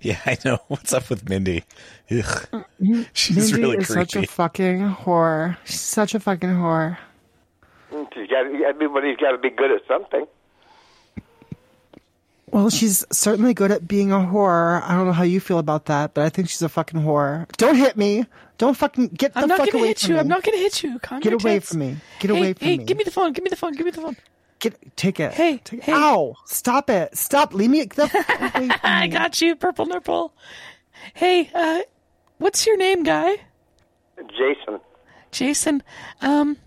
Yeah, 0.01 0.21
I 0.25 0.39
know. 0.45 0.61
What's 0.69 0.93
up 0.93 1.11
with 1.11 1.29
Mindy? 1.29 1.65
Ugh. 2.09 2.65
She's 3.15 3.51
Mindy 3.51 3.67
really 3.67 3.77
is 3.79 3.89
such 3.89 4.15
a 4.15 4.25
fucking 4.25 4.79
whore. 4.81 5.57
She's 5.65 5.81
such 5.81 6.15
a 6.15 6.21
fucking 6.21 6.51
whore. 6.51 6.97
Mm, 7.91 8.07
She's 8.15 8.29
got, 8.31 8.47
everybody's 8.47 9.17
got 9.17 9.33
to 9.33 9.39
be 9.39 9.51
good 9.51 9.73
at 9.73 9.81
something. 9.89 10.25
Well, 12.53 12.69
she's 12.71 13.05
certainly 13.11 13.55
good 13.55 13.71
at 13.73 13.89
being 13.89 14.13
a 14.13 14.17
whore. 14.17 14.83
I 14.83 14.95
don't 14.95 15.07
know 15.07 15.13
how 15.13 15.23
you 15.23 15.41
feel 15.41 15.59
about 15.59 15.87
that, 15.87 16.13
but 16.15 16.25
I 16.25 16.29
think 16.29 16.49
she's 16.51 16.61
a 16.63 16.69
fucking 16.69 17.01
whore. 17.01 17.51
Don't 17.57 17.77
hit 17.77 17.97
me. 17.97 18.27
Don't 18.59 18.77
fucking 18.77 19.09
get 19.09 19.33
the 19.33 19.41
I'm 19.41 19.49
not 19.49 19.59
fuck 19.59 19.71
gonna 19.73 19.79
away 19.83 19.89
hit 19.89 20.01
from 20.01 20.11
you. 20.11 20.15
me. 20.17 20.21
I'm 20.21 20.29
not 20.29 20.43
gonna 20.43 20.59
hit 20.59 20.83
you. 20.83 20.99
Calm 20.99 21.21
Get 21.21 21.31
your 21.31 21.41
away 21.41 21.55
tits. 21.61 21.71
from 21.71 21.79
me. 21.81 21.97
Get 22.21 22.31
hey, 22.31 22.37
away 22.39 22.53
from 22.53 22.65
me. 22.67 22.71
hey, 22.73 22.79
me. 22.79 22.85
give 22.85 22.97
me 22.99 23.05
the 23.05 23.11
phone. 23.11 23.33
Give 23.33 23.43
me 23.43 23.49
the 23.51 23.57
phone. 23.57 23.73
Give 23.73 23.87
me 23.87 23.91
the 23.91 24.01
phone. 24.03 24.17
Get 24.61 24.97
take 24.97 25.19
it. 25.19 25.33
Hey, 25.33 25.59
Take 25.65 25.79
it. 25.81 25.85
hey. 25.87 25.93
Ow! 25.95 26.37
Stop 26.47 26.89
it! 26.91 27.17
Stop! 27.17 27.53
Leave 27.55 27.71
me 27.71 27.85
the 27.85 28.07
fuck 28.07 28.29
away 28.41 28.69
from 28.69 28.71
I 28.85 29.01
me. 29.03 29.09
got 29.09 29.41
you, 29.41 29.57
purple 29.57 29.87
nurple. 29.87 30.33
Hey, 31.15 31.51
uh, 31.55 31.81
what's 32.39 32.65
your 32.67 32.77
name, 32.77 33.03
guy? 33.03 33.39
Jason. 34.29 34.79
Jason. 35.33 35.83
Um, 36.21 36.59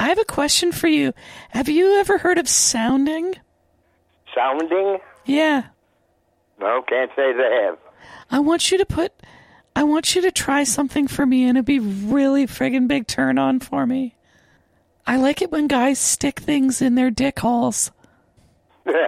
I 0.00 0.08
have 0.08 0.18
a 0.18 0.24
question 0.24 0.72
for 0.72 0.88
you. 0.88 1.12
Have 1.50 1.68
you 1.68 2.00
ever 2.00 2.18
heard 2.18 2.38
of 2.38 2.48
sounding? 2.48 3.34
Sounding? 4.34 4.98
Yeah. 5.24 5.64
No, 6.60 6.82
can't 6.82 7.10
say 7.16 7.32
they 7.32 7.62
have. 7.64 7.78
I 8.30 8.40
want 8.40 8.70
you 8.70 8.78
to 8.78 8.86
put. 8.86 9.12
I 9.76 9.82
want 9.82 10.14
you 10.14 10.22
to 10.22 10.30
try 10.30 10.64
something 10.64 11.08
for 11.08 11.26
me, 11.26 11.44
and 11.44 11.58
it'd 11.58 11.66
be 11.66 11.80
really 11.80 12.46
friggin' 12.46 12.86
big 12.86 13.06
turn 13.06 13.38
on 13.38 13.60
for 13.60 13.86
me. 13.86 14.14
I 15.06 15.16
like 15.16 15.42
it 15.42 15.50
when 15.50 15.66
guys 15.66 15.98
stick 15.98 16.40
things 16.40 16.80
in 16.80 16.94
their 16.94 17.10
dick 17.10 17.40
holes. 17.40 17.90
Good 18.84 18.98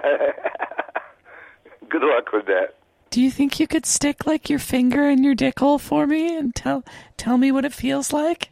luck 2.01 2.31
with 2.33 2.45
that. 2.47 2.75
Do 3.09 3.21
you 3.21 3.31
think 3.31 3.59
you 3.59 3.67
could 3.67 3.85
stick 3.85 4.27
like 4.27 4.49
your 4.49 4.59
finger 4.59 5.09
in 5.09 5.23
your 5.23 5.35
dick 5.35 5.59
hole 5.59 5.79
for 5.79 6.05
me 6.05 6.35
and 6.35 6.53
tell 6.53 6.83
tell 7.15 7.37
me 7.37 7.51
what 7.51 7.63
it 7.65 7.73
feels 7.73 8.11
like? 8.11 8.51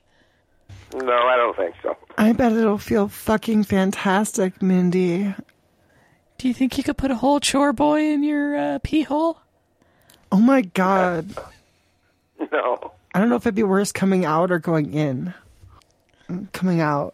No, 0.93 1.13
I 1.13 1.35
don't 1.35 1.57
think 1.57 1.75
so. 1.83 1.97
I 2.17 2.31
bet 2.31 2.53
it'll 2.53 2.77
feel 2.77 3.09
fucking 3.09 3.65
fantastic, 3.65 4.61
Mindy. 4.61 5.35
Do 6.37 6.47
you 6.47 6.53
think 6.53 6.77
you 6.77 6.83
could 6.83 6.97
put 6.97 7.11
a 7.11 7.15
whole 7.15 7.39
chore 7.39 7.73
boy 7.73 8.01
in 8.01 8.23
your 8.23 8.55
uh, 8.57 8.79
pee 8.83 9.03
hole? 9.03 9.39
Oh 10.31 10.39
my 10.39 10.61
god. 10.61 11.29
No. 12.51 12.91
I 13.13 13.19
don't 13.19 13.29
know 13.29 13.37
if 13.37 13.43
it'd 13.45 13.55
be 13.55 13.63
worse 13.63 13.91
coming 13.93 14.25
out 14.25 14.51
or 14.51 14.59
going 14.59 14.93
in. 14.93 15.33
Coming 16.51 16.81
out. 16.81 17.13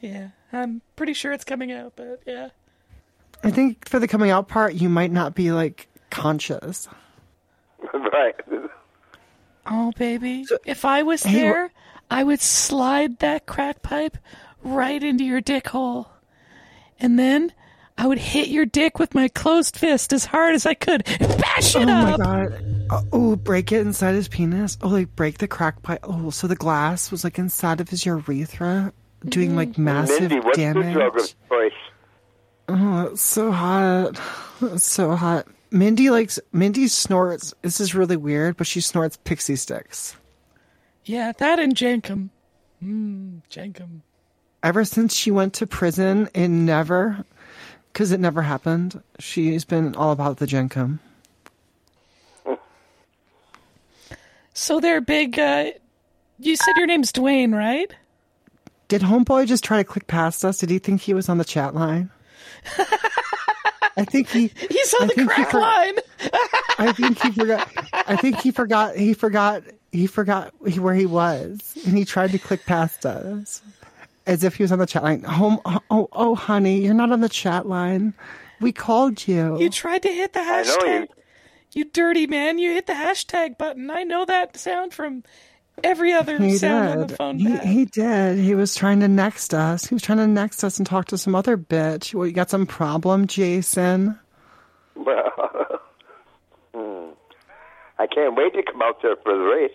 Yeah, 0.00 0.28
I'm 0.52 0.80
pretty 0.96 1.12
sure 1.12 1.30
it's 1.32 1.44
coming 1.44 1.72
out, 1.72 1.92
but 1.94 2.22
yeah. 2.26 2.48
I 3.44 3.50
think 3.50 3.86
for 3.88 3.98
the 3.98 4.08
coming 4.08 4.30
out 4.30 4.48
part, 4.48 4.74
you 4.74 4.88
might 4.88 5.12
not 5.12 5.34
be 5.34 5.52
like 5.52 5.88
conscious. 6.10 6.88
right. 7.92 8.34
Oh, 9.66 9.92
baby. 9.98 10.44
So, 10.46 10.56
if 10.64 10.84
I 10.86 11.02
was 11.02 11.22
Hey, 11.22 11.48
wh- 11.50 11.70
I 12.10 12.24
would 12.24 12.40
slide 12.40 13.18
that 13.18 13.44
crack 13.46 13.82
pipe 13.82 14.16
right 14.62 15.02
into 15.02 15.22
your 15.24 15.42
dick 15.42 15.68
hole. 15.68 16.08
And 16.98 17.18
then 17.18 17.52
I 17.98 18.06
would 18.06 18.18
hit 18.18 18.48
your 18.48 18.66
dick 18.66 18.98
with 18.98 19.14
my 19.14 19.28
closed 19.28 19.76
fist 19.76 20.12
as 20.12 20.26
hard 20.26 20.54
as 20.54 20.66
I 20.66 20.74
could 20.74 21.02
and 21.20 21.40
bash 21.40 21.74
it 21.74 21.78
Oh 21.78 21.82
it 21.82 21.86
my 21.86 22.16
god. 22.16 23.08
Oh, 23.12 23.36
break 23.36 23.72
it 23.72 23.80
inside 23.80 24.14
his 24.14 24.28
penis. 24.28 24.78
Oh, 24.82 24.88
like 24.88 25.16
break 25.16 25.38
the 25.38 25.48
crack 25.48 25.82
pipe. 25.82 26.00
Oh, 26.02 26.30
so 26.30 26.46
the 26.46 26.56
glass 26.56 27.10
was 27.10 27.24
like 27.24 27.38
inside 27.38 27.80
of 27.80 27.88
his 27.88 28.04
urethra, 28.04 28.92
doing 29.24 29.56
like 29.56 29.70
mm-hmm. 29.70 29.84
massive 29.84 30.30
Mindy, 30.30 30.40
what's 30.40 30.58
damage. 30.58 30.86
the 30.86 30.92
drug 30.92 31.18
of 31.18 31.34
choice? 31.48 31.72
Oh, 32.68 33.02
it's 33.12 33.22
so 33.22 33.50
hot. 33.50 34.20
It's 34.60 34.84
so 34.84 35.16
hot. 35.16 35.46
Mindy 35.70 36.10
likes 36.10 36.38
Mindy 36.52 36.88
snorts. 36.88 37.54
This 37.62 37.80
is 37.80 37.94
really 37.94 38.16
weird, 38.16 38.56
but 38.56 38.66
she 38.66 38.80
snorts 38.80 39.16
pixie 39.16 39.56
sticks. 39.56 40.16
Yeah, 41.04 41.32
that 41.38 41.58
and 41.58 41.74
Jenkem. 41.74 42.30
Mmm, 42.82 43.40
Jenkem. 43.50 44.00
Ever 44.62 44.84
since 44.84 45.14
she 45.14 45.30
went 45.30 45.54
to 45.54 45.66
prison, 45.66 46.28
it 46.34 46.48
never, 46.48 47.24
because 47.96 48.12
it 48.12 48.20
never 48.20 48.42
happened. 48.42 49.02
She's 49.18 49.64
been 49.64 49.94
all 49.94 50.12
about 50.12 50.36
the 50.36 50.44
jenkem. 50.44 50.98
So 54.52 54.80
they're 54.80 55.00
big. 55.00 55.38
Uh, 55.38 55.70
you 56.38 56.56
said 56.56 56.74
your 56.76 56.86
name's 56.86 57.10
Dwayne, 57.10 57.54
right? 57.54 57.90
Did 58.88 59.00
Homeboy 59.00 59.46
just 59.46 59.64
try 59.64 59.78
to 59.78 59.84
click 59.84 60.08
past 60.08 60.44
us? 60.44 60.58
Did 60.58 60.68
he 60.68 60.78
think 60.78 61.00
he 61.00 61.14
was 61.14 61.30
on 61.30 61.38
the 61.38 61.44
chat 61.44 61.74
line? 61.74 62.10
I 63.96 64.04
think 64.04 64.28
he. 64.28 64.48
He's 64.70 64.94
on 65.00 65.10
I 65.10 65.14
the 65.16 65.24
crack 65.24 65.50
for- 65.50 65.60
line. 65.60 65.94
I 66.78 66.92
think 66.92 67.18
he 67.22 67.30
forgot. 67.32 67.70
I 67.94 68.16
think 68.16 68.36
he 68.40 68.50
forgot. 68.50 68.94
He 68.96 69.14
forgot. 69.14 69.62
He 69.90 70.06
forgot 70.06 70.52
where 70.60 70.94
he 70.94 71.06
was, 71.06 71.78
and 71.86 71.96
he 71.96 72.04
tried 72.04 72.32
to 72.32 72.38
click 72.38 72.66
past 72.66 73.06
us, 73.06 73.62
as 74.26 74.44
if 74.44 74.56
he 74.56 74.62
was 74.62 74.72
on 74.72 74.78
the 74.78 74.86
chat 74.86 75.02
line. 75.02 75.22
Home. 75.22 75.60
Oh, 75.90 76.08
oh, 76.12 76.34
honey, 76.34 76.80
you're 76.80 76.94
not 76.94 77.12
on 77.12 77.20
the 77.20 77.28
chat 77.28 77.66
line. 77.66 78.14
We 78.60 78.72
called 78.72 79.26
you. 79.26 79.58
You 79.58 79.70
tried 79.70 80.02
to 80.02 80.08
hit 80.08 80.32
the 80.32 80.40
hashtag. 80.40 81.00
you. 81.00 81.08
You 81.72 81.84
dirty 81.84 82.26
man! 82.26 82.58
You 82.58 82.72
hit 82.72 82.86
the 82.86 82.94
hashtag 82.94 83.58
button. 83.58 83.90
I 83.90 84.02
know 84.02 84.24
that 84.24 84.56
sound 84.56 84.94
from 84.94 85.24
every 85.84 86.12
other 86.12 86.38
He 86.38 86.56
sound 86.56 86.88
on 86.88 87.06
the 87.06 87.16
phone. 87.16 87.38
He, 87.38 87.48
back. 87.48 87.62
he 87.64 87.84
did. 87.84 88.38
He 88.38 88.54
was 88.54 88.74
trying 88.74 89.00
to 89.00 89.08
next 89.08 89.52
us. 89.52 89.84
He 89.86 89.94
was 89.94 90.02
trying 90.02 90.18
to 90.18 90.26
next 90.26 90.64
us 90.64 90.78
and 90.78 90.86
talk 90.86 91.06
to 91.06 91.18
some 91.18 91.34
other 91.34 91.58
bitch. 91.58 92.14
Well, 92.14 92.26
you 92.26 92.32
got 92.32 92.48
some 92.48 92.66
problem, 92.66 93.26
Jason? 93.26 94.18
Well, 94.94 95.32
hmm. 96.74 97.10
I 97.98 98.06
can't 98.06 98.34
wait 98.36 98.54
to 98.54 98.62
come 98.62 98.80
out 98.80 99.02
there 99.02 99.16
for 99.22 99.36
the 99.36 99.44
race. 99.44 99.70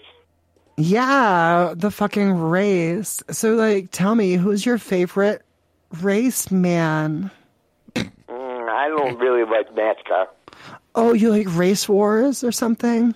Yeah, 0.82 1.76
the 1.78 1.92
fucking 1.92 2.34
race. 2.34 3.22
So, 3.30 3.54
like, 3.54 3.92
tell 3.92 4.16
me, 4.16 4.34
who's 4.34 4.66
your 4.66 4.80
favorite 4.80 5.44
race 6.02 6.50
man? 6.50 7.30
Mm, 7.96 8.70
I 8.70 8.88
don't 8.88 9.20
really 9.20 9.44
like 9.44 9.74
NASCAR. 9.76 10.26
Oh, 10.96 11.14
you 11.14 11.30
like 11.30 11.46
race 11.50 11.88
wars 11.88 12.44
or 12.44 12.52
something? 12.52 13.14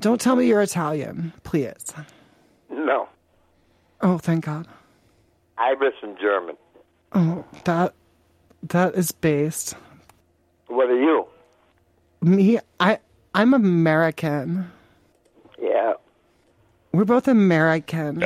Don't 0.00 0.20
tell 0.20 0.36
me 0.36 0.46
you're 0.46 0.60
Italian, 0.60 1.32
please. 1.44 1.94
No. 2.68 3.08
Oh, 4.02 4.18
thank 4.18 4.44
God. 4.44 4.68
Irish 5.56 5.94
and 6.02 6.18
German. 6.20 6.56
Oh, 7.12 7.44
that 7.64 7.94
that 8.64 8.94
is 8.96 9.12
based. 9.12 9.76
What 10.66 10.90
are 10.90 11.00
you? 11.00 11.26
Me, 12.20 12.58
I 12.80 12.98
I'm 13.34 13.54
American. 13.54 14.70
Yeah. 16.92 16.98
We're 16.98 17.04
both 17.04 17.28
American. 17.28 18.22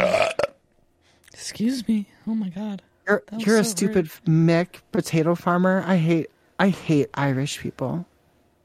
Excuse 1.33 1.87
me. 1.87 2.09
Oh 2.27 2.35
my 2.35 2.49
god. 2.49 2.83
You're, 3.07 3.23
you're 3.39 3.59
a 3.59 3.65
so 3.65 3.71
stupid 3.71 4.07
Mick 4.27 4.81
potato 4.91 5.35
farmer. 5.35 5.85
I 5.87 5.97
hate 5.97 6.31
I 6.59 6.71
hate 6.71 7.09
Irish 7.15 7.61
people. 7.61 8.07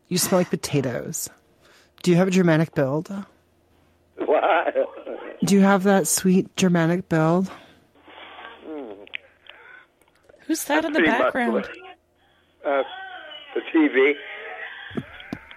You 0.08 0.18
smell 0.18 0.42
like 0.42 0.50
potatoes. 0.50 1.30
Do 2.04 2.12
you 2.12 2.18
have 2.18 2.28
a 2.28 2.32
Germanic 2.32 2.74
build? 2.74 3.14
What? 4.18 4.76
Do 5.44 5.56
you 5.56 5.62
have 5.62 5.84
that 5.84 6.08
sweet 6.08 6.56
Germanic 6.58 7.08
build? 7.10 7.52
Who's 10.48 10.64
that 10.66 10.86
in 10.86 10.94
the 10.94 11.02
background? 11.02 11.70
Uh, 12.66 12.84
the 13.56 13.62
TV. 13.74 14.14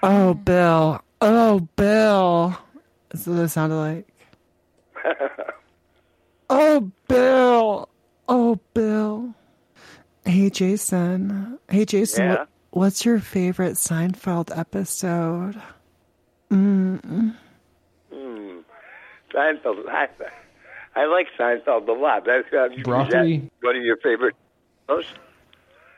Oh, 0.03 0.35
Bill. 0.35 1.01
Oh, 1.21 1.61
Bill. 1.77 2.57
That's 3.11 3.27
what 3.27 3.39
it 3.39 3.49
sounded 3.49 3.77
like. 3.77 4.14
Oh, 6.51 6.91
Bill. 7.09 7.89
Oh, 8.29 8.59
Bill. 8.75 9.35
Hey, 10.27 10.51
Jason. 10.51 11.59
Hey, 11.71 11.85
Jason. 11.85 12.25
Yeah? 12.25 12.35
what- 12.39 12.49
what's 12.71 13.05
your 13.05 13.19
favorite 13.19 13.75
Seinfeld 13.75 14.57
episode? 14.57 15.61
Mm. 16.51 17.35
Hmm. 18.13 18.59
Seinfeld. 19.35 19.89
I, 19.89 20.09
I 20.95 21.07
like 21.07 21.29
Seinfeld 21.39 21.89
a 21.89 21.93
lot. 21.93 22.25
That's 22.27 22.47
uh, 22.53 22.69
is 22.71 22.83
Broccoli. 22.83 23.39
that 23.39 23.51
one 23.67 23.77
of 23.77 23.83
your 23.83 23.97
favorite 23.97 24.35
shows? 24.89 25.07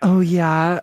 Oh 0.02 0.20
yeah. 0.20 0.80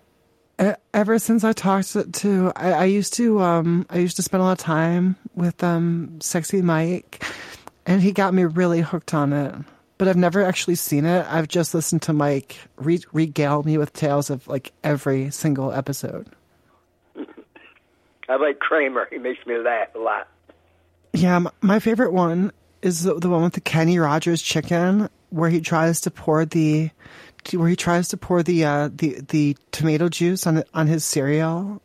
E- 0.61 0.71
Ever 0.93 1.17
since 1.19 1.43
I 1.43 1.53
talked 1.53 1.93
to, 1.93 2.03
to 2.03 2.51
I, 2.55 2.71
I 2.73 2.85
used 2.85 3.13
to 3.15 3.39
um 3.41 3.85
I 3.89 3.97
used 3.99 4.17
to 4.17 4.21
spend 4.21 4.41
a 4.41 4.45
lot 4.45 4.51
of 4.51 4.57
time 4.59 5.15
with 5.35 5.63
um 5.63 6.19
sexy 6.21 6.61
Mike, 6.61 7.23
and 7.85 8.01
he 8.01 8.11
got 8.11 8.33
me 8.33 8.43
really 8.45 8.81
hooked 8.81 9.13
on 9.13 9.33
it. 9.33 9.55
But 9.97 10.07
I've 10.07 10.17
never 10.17 10.43
actually 10.43 10.75
seen 10.75 11.05
it. 11.05 11.25
I've 11.29 11.47
just 11.47 11.73
listened 11.73 12.01
to 12.03 12.13
Mike 12.13 12.57
re- 12.77 13.03
regale 13.13 13.63
me 13.63 13.77
with 13.77 13.93
tales 13.93 14.29
of 14.29 14.47
like 14.47 14.73
every 14.83 15.29
single 15.31 15.71
episode. 15.71 16.27
I 18.27 18.37
like 18.37 18.59
Kramer. 18.59 19.07
He 19.11 19.17
makes 19.17 19.45
me 19.45 19.57
laugh 19.57 19.89
a 19.95 19.99
lot. 19.99 20.27
Yeah, 21.13 21.45
my 21.61 21.79
favorite 21.79 22.11
one 22.11 22.51
is 22.81 23.03
the, 23.03 23.19
the 23.19 23.29
one 23.29 23.43
with 23.43 23.53
the 23.53 23.61
Kenny 23.61 23.99
Rogers 23.99 24.41
chicken, 24.41 25.09
where 25.29 25.49
he 25.49 25.61
tries 25.61 26.01
to 26.01 26.11
pour 26.11 26.45
the, 26.45 26.89
where 27.53 27.69
he 27.69 27.75
tries 27.75 28.09
to 28.09 28.17
pour 28.17 28.41
the 28.41 28.65
uh, 28.65 28.89
the 28.91 29.21
the 29.29 29.57
tomato 29.71 30.09
juice 30.09 30.47
on 30.47 30.63
on 30.73 30.87
his 30.87 31.03
cereal, 31.03 31.81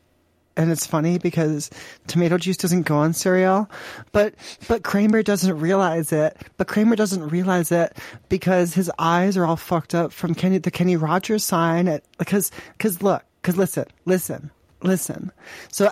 and 0.59 0.73
it's 0.73 0.85
funny 0.85 1.19
because 1.19 1.71
tomato 2.09 2.37
juice 2.37 2.57
doesn't 2.57 2.83
go 2.83 2.97
on 2.97 3.13
cereal, 3.15 3.71
but 4.13 4.35
but 4.67 4.83
Kramer 4.83 5.23
doesn't 5.23 5.59
realize 5.59 6.13
it. 6.13 6.37
But 6.57 6.67
Kramer 6.67 6.97
doesn't 6.97 7.29
realize 7.29 7.71
it 7.71 7.97
because 8.29 8.75
his 8.75 8.91
eyes 8.99 9.37
are 9.37 9.47
all 9.47 9.57
fucked 9.57 9.95
up 9.95 10.13
from 10.13 10.35
Kenny 10.35 10.59
the 10.59 10.73
Kenny 10.73 10.97
Rogers 10.97 11.45
sign. 11.45 12.01
Because 12.19 12.51
because 12.73 13.03
look, 13.03 13.25
because 13.41 13.57
listen, 13.57 13.87
listen, 14.05 14.51
listen. 14.83 15.31
So 15.71 15.91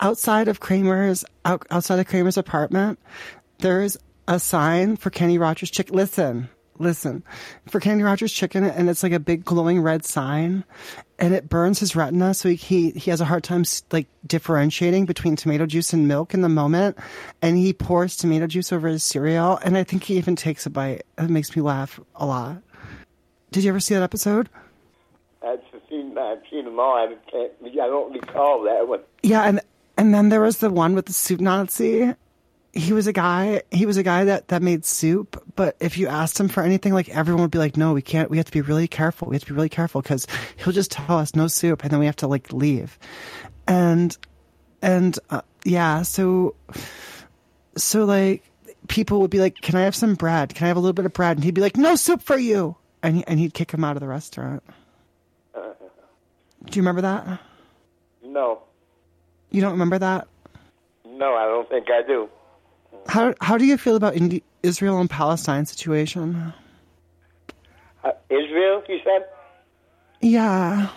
outside 0.00 0.46
of 0.46 0.60
Kramer's 0.60 1.24
out, 1.44 1.66
outside 1.70 1.98
of 1.98 2.06
Kramer's 2.06 2.38
apartment, 2.38 3.00
there's 3.58 3.96
a 4.28 4.38
sign 4.38 4.96
for 4.96 5.10
Kenny 5.10 5.36
Rogers 5.36 5.70
Chicken. 5.70 5.96
Listen, 5.96 6.48
listen, 6.78 7.22
for 7.68 7.80
Kenny 7.80 8.02
Rogers 8.02 8.32
Chicken, 8.32 8.64
and 8.64 8.88
it's 8.88 9.02
like 9.02 9.12
a 9.12 9.20
big 9.20 9.44
glowing 9.44 9.80
red 9.80 10.04
sign, 10.04 10.64
and 11.18 11.34
it 11.34 11.48
burns 11.48 11.80
his 11.80 11.96
retina, 11.96 12.34
so 12.34 12.48
he 12.48 12.56
he, 12.56 12.90
he 12.90 13.10
has 13.10 13.20
a 13.20 13.24
hard 13.24 13.44
time 13.44 13.64
like 13.92 14.06
differentiating 14.26 15.06
between 15.06 15.36
tomato 15.36 15.66
juice 15.66 15.92
and 15.92 16.08
milk 16.08 16.34
in 16.34 16.42
the 16.42 16.48
moment, 16.48 16.98
and 17.42 17.56
he 17.56 17.72
pours 17.72 18.16
tomato 18.16 18.46
juice 18.46 18.72
over 18.72 18.88
his 18.88 19.02
cereal, 19.02 19.58
and 19.64 19.76
I 19.76 19.84
think 19.84 20.04
he 20.04 20.16
even 20.16 20.36
takes 20.36 20.66
a 20.66 20.70
bite. 20.70 21.02
It 21.18 21.30
makes 21.30 21.54
me 21.56 21.62
laugh 21.62 22.00
a 22.14 22.26
lot. 22.26 22.62
Did 23.50 23.64
you 23.64 23.70
ever 23.70 23.80
see 23.80 23.94
that 23.94 24.02
episode? 24.02 24.48
I've 25.42 25.60
seen, 25.88 26.18
I've 26.18 26.42
seen 26.50 26.64
them 26.64 26.80
all. 26.80 26.96
I, 26.96 27.14
can't, 27.30 27.52
I 27.64 27.86
don't 27.86 28.12
recall 28.12 28.62
that 28.64 28.88
one. 28.88 29.00
Yeah, 29.22 29.42
and 29.42 29.60
and 29.96 30.14
then 30.14 30.28
there 30.28 30.40
was 30.40 30.58
the 30.58 30.70
one 30.70 30.94
with 30.94 31.06
the 31.06 31.12
soup 31.12 31.40
Nazi. 31.40 32.14
He 32.76 32.92
was 32.92 33.06
a 33.06 33.12
guy. 33.12 33.62
He 33.70 33.86
was 33.86 33.96
a 33.96 34.02
guy 34.02 34.24
that 34.24 34.48
that 34.48 34.60
made 34.62 34.84
soup. 34.84 35.42
But 35.56 35.76
if 35.80 35.96
you 35.96 36.08
asked 36.08 36.38
him 36.38 36.48
for 36.48 36.62
anything, 36.62 36.92
like 36.92 37.08
everyone 37.08 37.42
would 37.42 37.50
be 37.50 37.58
like, 37.58 37.76
"No, 37.76 37.92
we 37.94 38.02
can't. 38.02 38.30
We 38.30 38.36
have 38.36 38.46
to 38.46 38.52
be 38.52 38.60
really 38.60 38.86
careful. 38.86 39.28
We 39.28 39.34
have 39.36 39.42
to 39.44 39.48
be 39.48 39.54
really 39.54 39.68
careful 39.70 40.02
because 40.02 40.26
he'll 40.56 40.72
just 40.74 40.90
tell 40.90 41.16
us 41.18 41.34
no 41.34 41.48
soup, 41.48 41.82
and 41.82 41.90
then 41.90 41.98
we 42.00 42.06
have 42.06 42.16
to 42.16 42.26
like 42.26 42.52
leave." 42.52 42.98
And 43.66 44.16
and 44.82 45.18
uh, 45.30 45.40
yeah, 45.64 46.02
so 46.02 46.54
so 47.76 48.04
like 48.04 48.44
people 48.88 49.20
would 49.20 49.30
be 49.30 49.40
like, 49.40 49.56
"Can 49.62 49.74
I 49.74 49.82
have 49.82 49.96
some 49.96 50.14
bread? 50.14 50.54
Can 50.54 50.66
I 50.66 50.68
have 50.68 50.76
a 50.76 50.80
little 50.80 50.92
bit 50.92 51.06
of 51.06 51.12
bread?" 51.14 51.38
And 51.38 51.44
he'd 51.44 51.54
be 51.54 51.62
like, 51.62 51.76
"No 51.78 51.96
soup 51.96 52.20
for 52.22 52.36
you," 52.36 52.76
and 53.02 53.16
he, 53.16 53.24
and 53.26 53.40
he'd 53.40 53.54
kick 53.54 53.70
him 53.72 53.84
out 53.84 53.96
of 53.96 54.00
the 54.00 54.08
restaurant. 54.08 54.62
Do 55.54 55.62
you 56.72 56.82
remember 56.82 57.02
that? 57.02 57.40
No, 58.24 58.60
You 59.50 59.60
don't 59.60 59.72
remember 59.72 59.98
that? 59.98 60.26
no, 61.06 61.34
I 61.34 61.44
don't 61.46 61.68
think 61.68 61.86
I 61.90 62.02
do. 62.06 62.28
How 63.08 63.34
how 63.40 63.56
do 63.58 63.64
you 63.64 63.78
feel 63.78 63.96
about 63.96 64.14
Indi- 64.14 64.42
Israel 64.62 64.98
and 65.00 65.08
Palestine 65.08 65.66
situation? 65.66 66.52
Uh, 68.04 68.12
Israel, 68.30 68.82
you 68.88 68.98
said? 69.04 69.26
Yeah. 70.20 70.88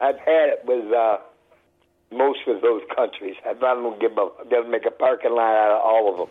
I've 0.00 0.18
had 0.18 0.48
it 0.48 0.62
with 0.64 0.92
uh, 0.92 1.18
most 2.10 2.40
of 2.46 2.62
those 2.62 2.82
countries. 2.94 3.36
I'd 3.46 3.60
rather 3.60 3.96
give 3.98 4.12
a, 4.12 4.28
them 4.48 4.70
make 4.70 4.86
a 4.86 4.90
parking 4.90 5.32
lot 5.32 5.54
out 5.54 5.72
of 5.72 5.80
all 5.82 6.12
of 6.12 6.18
them. 6.18 6.28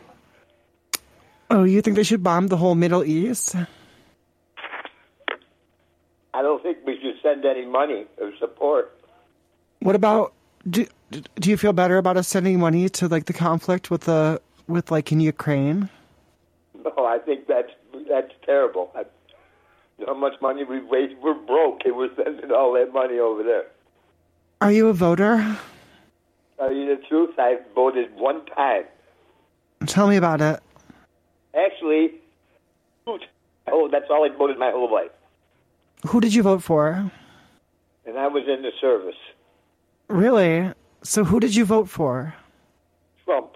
Oh, 1.51 1.63
you 1.63 1.81
think 1.81 1.95
they 1.95 2.03
should 2.03 2.23
bomb 2.23 2.47
the 2.47 2.57
whole 2.57 2.75
Middle 2.75 3.03
East? 3.03 3.55
I 6.33 6.41
don't 6.41 6.61
think 6.61 6.79
we 6.85 6.99
should 7.01 7.15
send 7.21 7.43
any 7.45 7.65
money 7.65 8.05
or 8.19 8.31
support. 8.39 8.95
What 9.79 9.95
about 9.95 10.33
do 10.69 10.85
do 11.39 11.49
you 11.49 11.57
feel 11.57 11.73
better 11.73 11.97
about 11.97 12.17
us 12.17 12.27
sending 12.27 12.59
money 12.59 12.89
to 12.89 13.07
like 13.07 13.25
the 13.25 13.33
conflict 13.33 13.89
with 13.89 14.01
the 14.01 14.41
with 14.69 14.91
like 14.91 15.11
in 15.11 15.19
Ukraine? 15.19 15.89
No, 16.83 17.05
I 17.05 17.17
think 17.19 17.47
that's 17.47 17.71
that's 18.07 18.31
terrible. 18.45 18.91
I, 18.95 19.01
you 19.97 20.05
know 20.05 20.13
how 20.13 20.19
much 20.19 20.39
money 20.41 20.63
we 20.63 20.79
waste? 20.81 21.15
We're 21.21 21.33
broke, 21.33 21.81
and 21.85 21.95
we're 21.97 22.15
sending 22.15 22.51
all 22.51 22.73
that 22.73 22.93
money 22.93 23.19
over 23.19 23.43
there. 23.43 23.65
Are 24.61 24.71
you 24.71 24.87
a 24.87 24.93
voter? 24.93 25.57
Tell 26.57 26.71
you 26.73 26.95
the 26.95 27.01
truth, 27.07 27.35
I 27.37 27.57
voted 27.75 28.13
one 28.15 28.45
time. 28.47 28.83
Tell 29.85 30.07
me 30.07 30.17
about 30.17 30.41
it. 30.41 30.59
Actually, 31.57 32.11
oh, 33.07 33.89
that's 33.91 34.05
all 34.09 34.25
I 34.25 34.35
voted 34.37 34.57
my 34.59 34.71
whole 34.71 34.91
life, 34.91 35.11
Who 36.07 36.19
did 36.21 36.33
you 36.33 36.43
vote 36.43 36.61
for? 36.63 37.11
and 38.05 38.17
I 38.17 38.27
was 38.27 38.43
in 38.47 38.61
the 38.63 38.71
service. 38.81 39.15
Really? 40.07 40.73
So 41.03 41.23
who 41.23 41.39
did 41.39 41.55
you 41.55 41.63
vote 41.63 41.87
for? 41.89 42.33
Trump. 43.23 43.55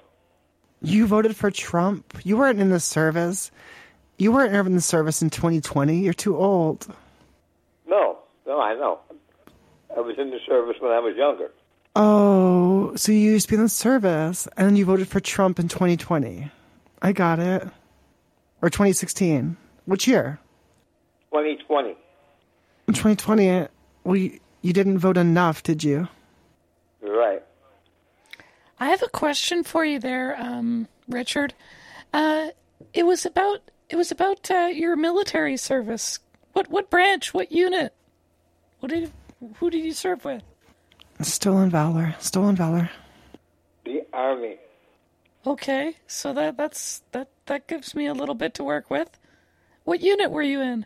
You 0.83 1.07
voted 1.07 1.35
for 1.35 1.49
Trump. 1.49 2.19
You 2.23 2.37
weren't 2.37 2.59
in 2.59 2.69
the 2.69 2.79
service. 2.79 3.51
You 4.17 4.33
weren't 4.33 4.53
in 4.53 4.75
the 4.75 4.81
service 4.81 5.21
in 5.21 5.29
2020. 5.29 5.97
You're 5.97 6.13
too 6.13 6.37
old. 6.37 6.93
No, 7.87 8.17
no, 8.45 8.59
I 8.59 8.75
know. 8.75 8.99
I 9.95 10.01
was 10.01 10.17
in 10.17 10.29
the 10.29 10.39
service 10.45 10.75
when 10.81 10.91
I 10.91 10.99
was 10.99 11.15
younger. 11.15 11.51
Oh, 11.95 12.93
so 12.95 13.11
you 13.13 13.19
used 13.19 13.47
to 13.47 13.53
be 13.53 13.55
in 13.55 13.63
the 13.63 13.69
service 13.69 14.47
and 14.57 14.77
you 14.77 14.83
voted 14.83 15.07
for 15.07 15.21
Trump 15.21 15.57
in 15.57 15.69
2020. 15.69 16.51
I 17.01 17.11
got 17.13 17.39
it. 17.39 17.63
Or 18.61 18.69
2016. 18.69 19.55
Which 19.85 20.07
year? 20.07 20.39
2020. 21.31 21.95
In 22.87 22.93
2020, 22.93 23.67
well, 24.03 24.15
you, 24.17 24.39
you 24.61 24.73
didn't 24.73 24.97
vote 24.97 25.17
enough, 25.17 25.63
did 25.63 25.83
you? 25.83 26.09
You're 28.83 28.89
right. 28.89 28.89
I 28.89 28.91
have 28.91 29.03
a 29.03 29.09
question 29.09 29.63
for 29.63 29.85
you 29.85 29.99
there, 29.99 30.35
um, 30.39 30.87
Richard. 31.07 31.53
Uh, 32.13 32.49
it 32.93 33.05
was 33.05 33.25
about 33.25 33.61
it 33.89 33.95
was 33.95 34.11
about 34.11 34.49
uh, 34.51 34.69
your 34.71 34.95
military 34.95 35.57
service. 35.57 36.19
What 36.53 36.69
what 36.69 36.89
branch? 36.89 37.33
What 37.33 37.51
unit? 37.51 37.93
What 38.79 38.91
did 38.91 39.11
who 39.57 39.69
did 39.69 39.83
you 39.83 39.93
serve 39.93 40.25
with? 40.25 40.43
Stolen 41.21 41.69
valor. 41.69 42.15
Stolen 42.19 42.55
valor. 42.55 42.89
The 43.85 44.05
army. 44.13 44.57
Okay, 45.45 45.97
so 46.07 46.33
that 46.33 46.57
that's 46.57 47.03
that 47.11 47.29
that 47.45 47.67
gives 47.67 47.95
me 47.95 48.07
a 48.07 48.13
little 48.13 48.35
bit 48.35 48.53
to 48.55 48.63
work 48.63 48.89
with. 48.89 49.17
What 49.83 50.01
unit 50.01 50.31
were 50.31 50.43
you 50.43 50.61
in? 50.61 50.85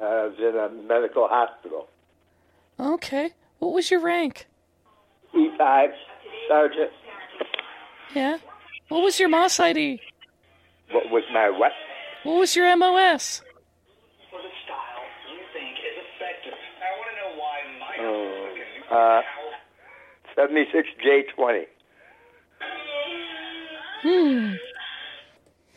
Uh, 0.00 0.04
I 0.04 0.26
was 0.26 0.38
in 0.38 0.56
a 0.56 0.68
medical 0.82 1.28
hospital. 1.28 1.88
Okay, 2.78 3.30
what 3.58 3.72
was 3.72 3.90
your 3.90 4.00
rank? 4.00 4.46
E5 5.34 5.92
sergeant. 6.48 6.90
Yeah, 8.14 8.38
what 8.88 9.02
was 9.02 9.18
your 9.18 9.28
MOS 9.28 9.58
ID? 9.58 10.00
What 10.90 11.10
was 11.10 11.24
my 11.32 11.50
what? 11.50 11.72
What 12.22 12.38
was 12.38 12.56
your 12.56 12.74
MOS? 12.76 13.42
Uh, 18.90 19.22
76J20. 20.36 21.64
Hmm. 24.02 24.52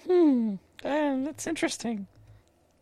Hmm. 0.06 0.56
Uh, 0.84 1.26
that's 1.26 1.48
interesting. 1.48 2.08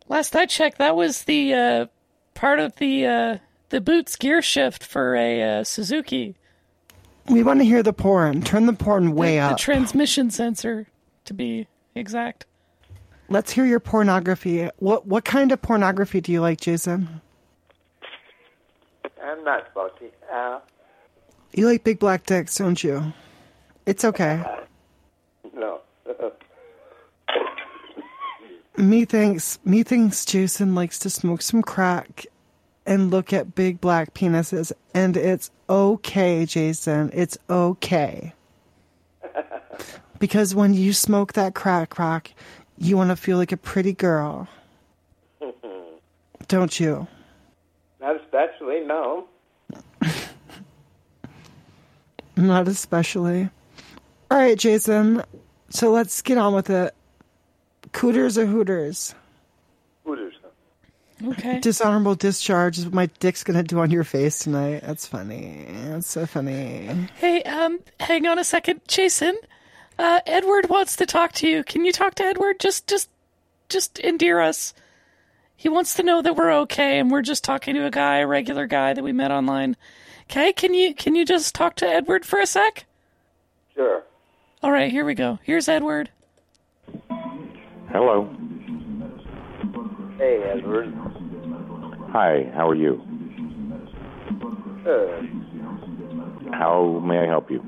Last 0.08 0.36
I 0.36 0.46
checked, 0.46 0.78
that 0.78 0.94
was 0.94 1.22
the 1.22 1.54
uh, 1.54 1.86
part 2.34 2.58
of 2.60 2.76
the 2.76 3.06
uh, 3.06 3.38
the 3.70 3.80
boots 3.80 4.16
gear 4.16 4.42
shift 4.42 4.84
for 4.84 5.16
a 5.16 5.60
uh, 5.60 5.64
Suzuki. 5.64 6.36
We 7.28 7.42
want 7.42 7.60
to 7.60 7.64
hear 7.64 7.82
the 7.82 7.92
porn. 7.92 8.42
Turn 8.42 8.66
the 8.66 8.72
porn 8.72 9.14
way 9.14 9.36
the, 9.36 9.40
up. 9.40 9.56
The 9.56 9.62
transmission 9.62 10.30
sensor, 10.30 10.86
to 11.24 11.34
be 11.34 11.66
exact. 11.94 12.46
Let's 13.28 13.50
hear 13.52 13.64
your 13.64 13.80
pornography. 13.80 14.68
What 14.78 15.06
what 15.06 15.24
kind 15.24 15.50
of 15.50 15.60
pornography 15.60 16.20
do 16.20 16.30
you 16.30 16.40
like, 16.40 16.60
Jason? 16.60 17.20
I'm 19.22 19.42
not 19.42 19.66
salty. 19.74 20.12
Uh, 20.32 20.60
You 21.52 21.66
like 21.68 21.82
big 21.82 21.98
black 21.98 22.24
dicks, 22.26 22.56
don't 22.56 22.82
you? 22.82 23.12
It's 23.86 24.04
okay. 24.04 24.44
no. 25.54 25.80
Me 28.76 29.04
thinks 29.06 29.58
me 29.64 29.82
thinks 29.82 30.24
Jason 30.26 30.74
likes 30.74 30.98
to 31.00 31.08
smoke 31.08 31.40
some 31.40 31.62
crack 31.62 32.26
and 32.86 33.10
look 33.10 33.32
at 33.32 33.54
big 33.54 33.80
black 33.80 34.14
penises, 34.14 34.72
and 34.94 35.16
it's 35.16 35.50
okay, 35.68 36.46
Jason. 36.46 37.10
It's 37.12 37.36
okay. 37.50 38.32
Because 40.18 40.54
when 40.54 40.72
you 40.72 40.94
smoke 40.94 41.34
that 41.34 41.54
crack 41.54 41.98
rock, 41.98 42.30
you 42.78 42.96
want 42.96 43.10
to 43.10 43.16
feel 43.16 43.36
like 43.36 43.52
a 43.52 43.56
pretty 43.58 43.92
girl, 43.92 44.48
don't 46.48 46.80
you? 46.80 47.06
not 48.00 48.16
especially, 48.22 48.80
no. 48.80 49.26
Not 52.36 52.68
especially. 52.68 53.50
All 54.30 54.38
right, 54.38 54.58
Jason. 54.58 55.22
So 55.70 55.90
let's 55.90 56.20
get 56.22 56.38
on 56.38 56.54
with 56.54 56.68
it. 56.70 56.94
Cooters 57.92 58.36
or 58.36 58.46
hooters? 58.46 59.10
Hooters. 59.10 59.25
Okay. 61.24 61.60
Dishonorable 61.60 62.14
discharge 62.14 62.78
is 62.78 62.84
what 62.84 62.94
my 62.94 63.06
dick's 63.20 63.42
gonna 63.42 63.62
do 63.62 63.78
on 63.78 63.90
your 63.90 64.04
face 64.04 64.40
tonight. 64.40 64.82
That's 64.84 65.06
funny. 65.06 65.66
That's 65.68 66.08
so 66.08 66.26
funny. 66.26 67.08
Hey, 67.16 67.42
um, 67.44 67.80
hang 67.98 68.26
on 68.26 68.38
a 68.38 68.44
second, 68.44 68.82
Jason. 68.86 69.36
Uh, 69.98 70.20
Edward 70.26 70.68
wants 70.68 70.96
to 70.96 71.06
talk 71.06 71.32
to 71.32 71.48
you. 71.48 71.64
Can 71.64 71.84
you 71.84 71.92
talk 71.92 72.16
to 72.16 72.24
Edward? 72.24 72.60
Just, 72.60 72.86
just, 72.86 73.08
just 73.70 73.98
endear 74.00 74.40
us. 74.40 74.74
He 75.56 75.70
wants 75.70 75.94
to 75.94 76.02
know 76.02 76.20
that 76.20 76.36
we're 76.36 76.52
okay, 76.52 76.98
and 76.98 77.10
we're 77.10 77.22
just 77.22 77.42
talking 77.42 77.74
to 77.76 77.86
a 77.86 77.90
guy, 77.90 78.18
a 78.18 78.26
regular 78.26 78.66
guy 78.66 78.92
that 78.92 79.02
we 79.02 79.12
met 79.12 79.30
online. 79.30 79.76
Okay, 80.30 80.52
can 80.52 80.74
you 80.74 80.94
can 80.94 81.14
you 81.14 81.24
just 81.24 81.54
talk 81.54 81.76
to 81.76 81.86
Edward 81.86 82.26
for 82.26 82.38
a 82.40 82.46
sec? 82.46 82.84
Sure. 83.74 84.02
All 84.62 84.70
right, 84.70 84.90
here 84.90 85.04
we 85.04 85.14
go. 85.14 85.38
Here's 85.44 85.68
Edward. 85.68 86.10
Hello. 87.90 88.28
Hey, 90.18 90.40
Edward. 90.56 90.94
Hi, 92.12 92.50
how 92.54 92.68
are 92.70 92.74
you? 92.74 93.02
Good. 94.82 95.28
How 96.52 97.02
may 97.04 97.18
I 97.18 97.26
help 97.26 97.50
you? 97.50 97.58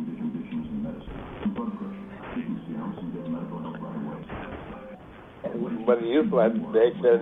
When 5.84 6.06
you 6.06 6.22
left, 6.34 6.54
they 6.72 6.90
said, 7.02 7.20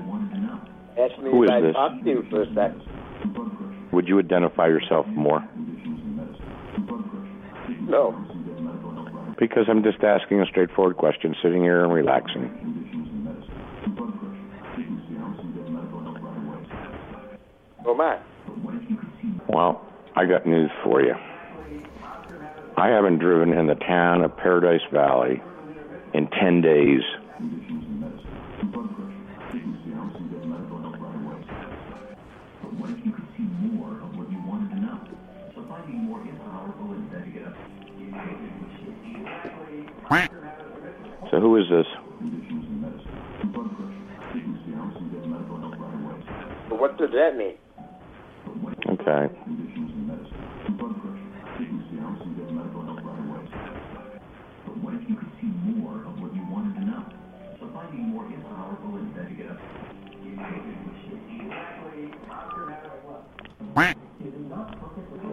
ask 0.96 1.20
me 1.20 1.30
Who 1.32 1.42
if 1.42 1.50
I 1.50 1.60
this? 1.60 1.74
talk 1.74 2.02
to 2.04 2.08
you 2.08 2.22
for 2.30 2.42
a 2.42 2.54
sec. 2.54 2.72
Would 3.92 4.06
you 4.06 4.20
identify 4.20 4.68
yourself 4.68 5.06
more? 5.08 5.40
No. 7.88 8.14
Because 9.40 9.64
I'm 9.68 9.82
just 9.82 10.04
asking 10.04 10.40
a 10.40 10.46
straightforward 10.46 10.96
question, 10.96 11.34
sitting 11.42 11.62
here 11.62 11.82
and 11.82 11.92
relaxing. 11.92 12.75
Oh, 17.88 17.94
my. 17.94 18.18
Well, 19.48 19.86
I 20.16 20.26
got 20.26 20.44
news 20.44 20.70
for 20.82 21.00
you. 21.02 21.14
I 22.76 22.88
haven't 22.88 23.18
driven 23.18 23.52
in 23.56 23.68
the 23.68 23.76
town 23.76 24.22
of 24.22 24.36
Paradise 24.36 24.80
Valley 24.92 25.40
in 26.12 26.26
10 26.28 26.60
days. 26.62 27.02
So 41.30 41.40
who 41.40 41.56
is 41.56 41.68
this? 41.68 41.86
What 46.70 46.96
does 46.96 47.10
that 47.10 47.36
mean? 47.36 47.56
Okay. 49.06 49.32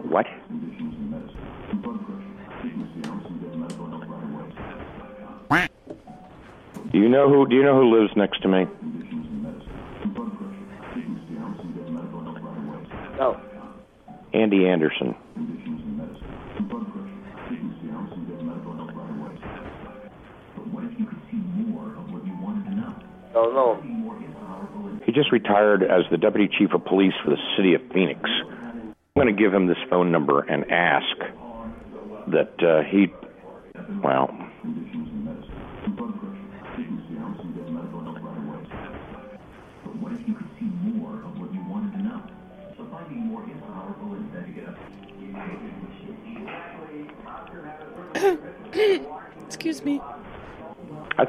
What? 0.08 0.26
Do 6.92 7.00
you 7.00 7.08
know 7.08 7.28
who? 7.28 7.48
Do 7.48 7.56
you 7.56 7.64
know 7.64 7.74
who 7.74 7.98
lives 7.98 8.12
next 8.16 8.40
to 8.42 8.48
me? 8.48 8.66
Andy 14.54 14.68
Anderson. 14.68 15.14
Don't 23.32 23.54
know. 23.54 25.00
He 25.04 25.12
just 25.12 25.32
retired 25.32 25.82
as 25.82 26.02
the 26.10 26.16
deputy 26.16 26.48
chief 26.56 26.72
of 26.72 26.84
police 26.84 27.12
for 27.24 27.30
the 27.30 27.36
city 27.56 27.74
of 27.74 27.80
Phoenix. 27.92 28.20
I'm 28.24 28.94
going 29.16 29.34
to 29.34 29.42
give 29.42 29.52
him 29.52 29.66
this 29.66 29.76
phone 29.90 30.12
number 30.12 30.40
and 30.40 30.70
ask 30.70 31.18
that 32.28 32.54
uh, 32.62 32.82
he, 32.88 33.06
well, 34.02 34.30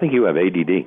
think 0.05 0.13
you 0.13 0.23
have 0.25 0.37
ADD. 0.37 0.85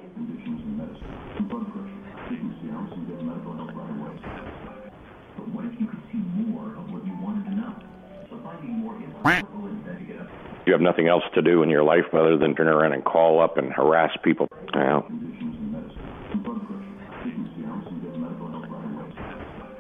You 10.66 10.72
have 10.74 10.83
nothing 10.83 11.09
else 11.09 11.24
to 11.35 11.42
do 11.42 11.62
in 11.62 11.70
your 11.70 11.83
life 11.83 12.04
other 12.12 12.37
than 12.37 12.54
turn 12.54 12.68
around 12.68 12.92
and 12.92 13.04
call 13.04 13.40
up 13.40 13.57
and 13.57 13.72
harass 13.72 14.11
people. 14.22 14.46
Well, 14.74 15.07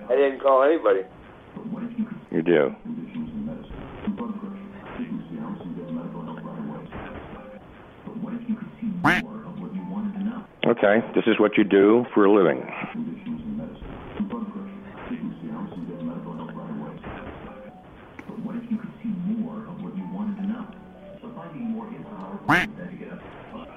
I 0.08 0.16
didn't 0.16 0.40
call 0.40 0.64
anybody. 0.64 1.02
you 2.32 2.42
do. 2.42 2.74
Okay, 10.66 11.00
this 11.14 11.24
is 11.26 11.38
what 11.40 11.56
you 11.56 11.64
do 11.64 12.04
for 12.12 12.24
a 12.24 12.32
living. 12.32 12.62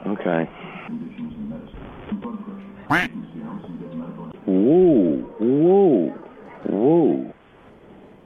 Okay. 0.07 0.49
Woo, 4.45 5.33
woo, 5.39 6.13
woo, 6.67 7.33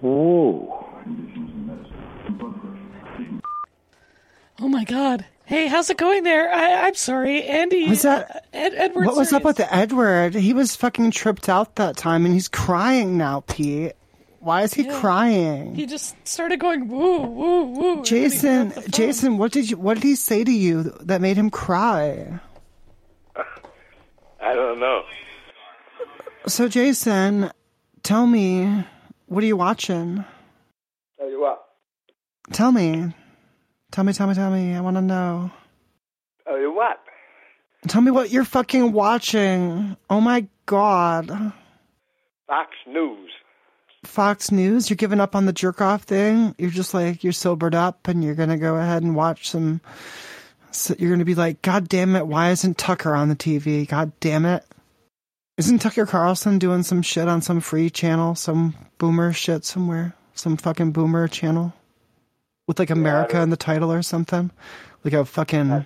woo. 0.02 0.74
Oh 4.60 4.68
my 4.68 4.84
God. 4.86 5.26
Hey, 5.48 5.68
how's 5.68 5.90
it 5.92 5.98
going 5.98 6.24
there? 6.24 6.52
I, 6.52 6.88
I'm 6.88 6.96
sorry, 6.96 7.44
Andy. 7.44 7.88
Was 7.88 8.02
that- 8.02 8.36
uh, 8.36 8.40
Ed, 8.54 8.74
Edward? 8.76 9.06
what 9.06 9.16
was 9.16 9.32
up 9.32 9.44
with 9.44 9.60
Edward? 9.60 10.34
He 10.34 10.54
was 10.54 10.76
fucking 10.76 11.12
tripped 11.12 11.50
out 11.50 11.76
that 11.76 11.98
time, 11.98 12.26
and 12.26 12.34
he's 12.34 12.48
crying 12.48 13.18
now, 13.18 13.42
Pete. 13.48 13.94
Why 14.40 14.62
is 14.64 14.74
he 14.74 14.84
Yeah. 14.84 15.00
crying? 15.00 15.74
He 15.76 15.86
just 15.86 16.16
started 16.28 16.60
going 16.60 16.88
woo 16.88 17.22
woo 17.22 17.64
woo. 17.66 18.04
Jason, 18.04 18.74
Jason, 18.90 19.38
what 19.40 19.52
did 19.52 19.70
you? 19.72 19.78
What 19.78 19.96
did 19.96 20.04
he 20.04 20.16
say 20.16 20.44
to 20.44 20.52
you 20.52 20.84
that 21.02 21.20
made 21.22 21.36
him 21.38 21.50
cry? 21.50 22.40
I 24.40 24.54
don't 24.54 24.80
know. 24.80 25.04
So, 26.48 26.68
Jason, 26.68 27.52
tell 28.04 28.28
me, 28.28 28.86
what 29.26 29.44
are 29.44 29.48
you 29.48 29.58
watching? 29.58 30.24
Tell 31.18 31.30
you 31.30 31.42
what. 31.42 31.64
Tell 32.52 32.72
me. 32.72 33.14
Tell 33.92 34.04
me, 34.04 34.14
tell 34.14 34.28
me, 34.28 34.34
tell 34.34 34.52
me. 34.52 34.76
I 34.76 34.82
want 34.82 34.98
to 34.98 35.02
know. 35.02 35.52
Oh, 36.48 36.56
you 36.58 36.74
what. 36.74 37.00
Tell 37.88 38.02
me 38.02 38.12
what 38.12 38.32
you're 38.32 38.46
fucking 38.46 38.92
watching. 38.92 39.96
Oh 40.10 40.22
my 40.22 40.48
god. 40.66 41.54
Fox 42.48 42.72
News. 42.88 43.32
Fox 44.04 44.52
News, 44.52 44.90
you're 44.90 44.98
giving 44.98 45.20
up 45.20 45.36
on 45.36 45.46
the 45.46 45.54
jerk 45.54 45.82
off 45.82 46.04
thing. 46.04 46.56
You're 46.58 46.70
just 46.70 46.94
like, 46.94 47.24
you're 47.24 47.34
sobered 47.34 47.76
up 47.76 48.08
and 48.08 48.24
you're 48.24 48.36
going 48.36 48.50
to 48.50 48.58
go 48.58 48.76
ahead 48.76 49.04
and 49.04 49.16
watch 49.16 49.50
some. 49.50 49.82
So 50.72 50.96
you're 50.98 51.10
going 51.10 51.20
to 51.20 51.26
be 51.26 51.36
like, 51.36 51.62
God 51.62 51.88
damn 51.88 52.16
it, 52.16 52.28
why 52.28 52.52
isn't 52.52 52.78
Tucker 52.78 53.16
on 53.16 53.30
the 53.30 53.36
TV? 53.36 53.88
God 53.88 54.12
damn 54.20 54.46
it. 54.46 54.64
Isn't 55.58 55.80
Tucker 55.80 56.06
Carlson 56.06 56.60
doing 56.60 56.84
some 56.84 57.02
shit 57.02 57.28
on 57.28 57.42
some 57.42 57.62
free 57.62 57.90
channel, 57.90 58.36
some 58.36 58.76
boomer 58.98 59.32
shit 59.32 59.64
somewhere? 59.64 60.14
Some 60.34 60.58
fucking 60.58 60.92
boomer 60.92 61.28
channel? 61.30 61.74
With 62.68 62.80
like 62.80 62.90
America 62.90 63.40
in 63.42 63.50
the 63.52 63.58
title 63.58 63.92
or 63.92 64.02
something? 64.02 64.52
Like 65.04 65.14
a 65.14 65.26
fucking. 65.26 65.86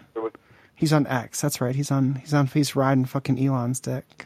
He's 0.76 0.94
on 0.94 1.08
X, 1.08 1.42
that's 1.42 1.60
right. 1.60 1.76
He's 1.76 1.92
on, 1.92 2.16
he's 2.16 2.34
on, 2.34 2.48
he's 2.48 2.74
riding 2.74 3.04
fucking 3.04 3.38
Elon's 3.38 3.82
dick. 3.82 4.26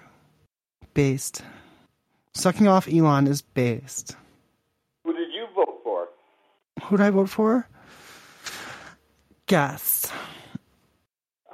Based. 0.93 1.41
Sucking 2.35 2.67
off 2.67 2.87
Elon 2.87 3.25
is 3.25 3.41
based. 3.41 4.15
Who 5.03 5.13
did 5.13 5.33
you 5.33 5.47
vote 5.55 5.79
for? 5.83 6.09
Who 6.83 6.97
did 6.97 7.05
I 7.07 7.09
vote 7.09 7.29
for? 7.29 7.67
Guess. 9.47 10.11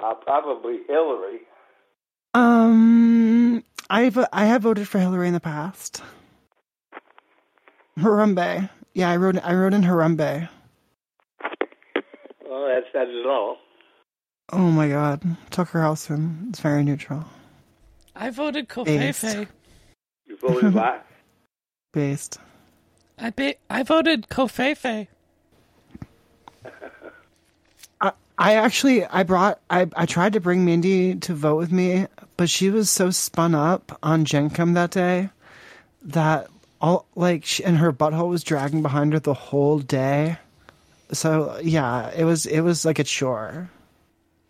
Uh, 0.02 0.14
probably 0.14 0.80
Hillary. 0.86 1.40
Um, 2.34 3.64
I've 3.88 4.18
I 4.32 4.46
have 4.46 4.62
voted 4.62 4.86
for 4.86 4.98
Hillary 4.98 5.28
in 5.28 5.34
the 5.34 5.40
past. 5.40 6.02
Harambe. 7.98 8.68
Yeah, 8.94 9.10
I 9.10 9.16
wrote 9.16 9.42
I 9.42 9.54
wrote 9.54 9.74
in 9.74 9.82
Harambe. 9.82 10.48
Well, 12.60 12.68
that's 12.68 12.92
says 12.92 13.08
it 13.08 13.26
all. 13.26 13.56
Oh 14.52 14.70
my 14.70 14.90
god, 14.90 15.22
Tucker 15.48 15.80
Carlson. 15.80 16.48
It's 16.50 16.60
very 16.60 16.84
neutral. 16.84 17.24
I 18.14 18.28
voted 18.28 18.68
Based. 18.84 19.24
Covfefe. 19.24 19.48
You 20.26 20.36
voted 20.36 20.74
what? 20.74 21.06
Based. 21.94 22.38
I 23.18 23.30
ba- 23.30 23.54
I 23.70 23.82
voted 23.82 24.28
Covfefe. 24.28 25.06
I, 28.02 28.12
I 28.36 28.54
actually 28.56 29.06
I 29.06 29.22
brought 29.22 29.58
I 29.70 29.88
I 29.96 30.04
tried 30.04 30.34
to 30.34 30.40
bring 30.40 30.66
Mindy 30.66 31.14
to 31.14 31.32
vote 31.32 31.56
with 31.56 31.72
me, 31.72 32.08
but 32.36 32.50
she 32.50 32.68
was 32.68 32.90
so 32.90 33.10
spun 33.10 33.54
up 33.54 33.98
on 34.02 34.26
Jenkem 34.26 34.74
that 34.74 34.90
day 34.90 35.30
that 36.02 36.48
all 36.78 37.06
like 37.14 37.46
she, 37.46 37.64
and 37.64 37.78
her 37.78 37.90
butthole 37.90 38.28
was 38.28 38.44
dragging 38.44 38.82
behind 38.82 39.14
her 39.14 39.18
the 39.18 39.32
whole 39.32 39.78
day. 39.78 40.36
So 41.12 41.58
yeah, 41.62 42.10
it 42.16 42.24
was 42.24 42.46
it 42.46 42.60
was 42.60 42.84
like 42.84 42.98
a 42.98 43.04
chore. 43.04 43.70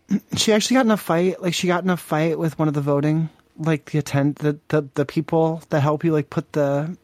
She 0.35 0.51
actually 0.51 0.75
got 0.75 0.85
in 0.85 0.91
a 0.91 0.97
fight. 0.97 1.41
Like 1.41 1.53
she 1.53 1.67
got 1.67 1.83
in 1.83 1.89
a 1.89 1.95
fight 1.95 2.37
with 2.37 2.59
one 2.59 2.67
of 2.67 2.73
the 2.73 2.81
voting 2.81 3.29
like 3.57 3.91
the 3.91 3.99
attend 3.99 4.35
the 4.35 4.59
the, 4.69 4.87
the 4.95 5.05
people 5.05 5.61
that 5.69 5.81
help 5.81 6.03
you 6.03 6.11
like 6.11 6.29
put 6.29 6.51
the 6.53 6.97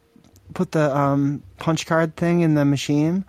put 0.53 0.71
the 0.71 0.95
um 0.95 1.43
punch 1.57 1.85
card 1.85 2.15
thing 2.15 2.41
in 2.41 2.55
the 2.55 2.65
machine 2.65 3.25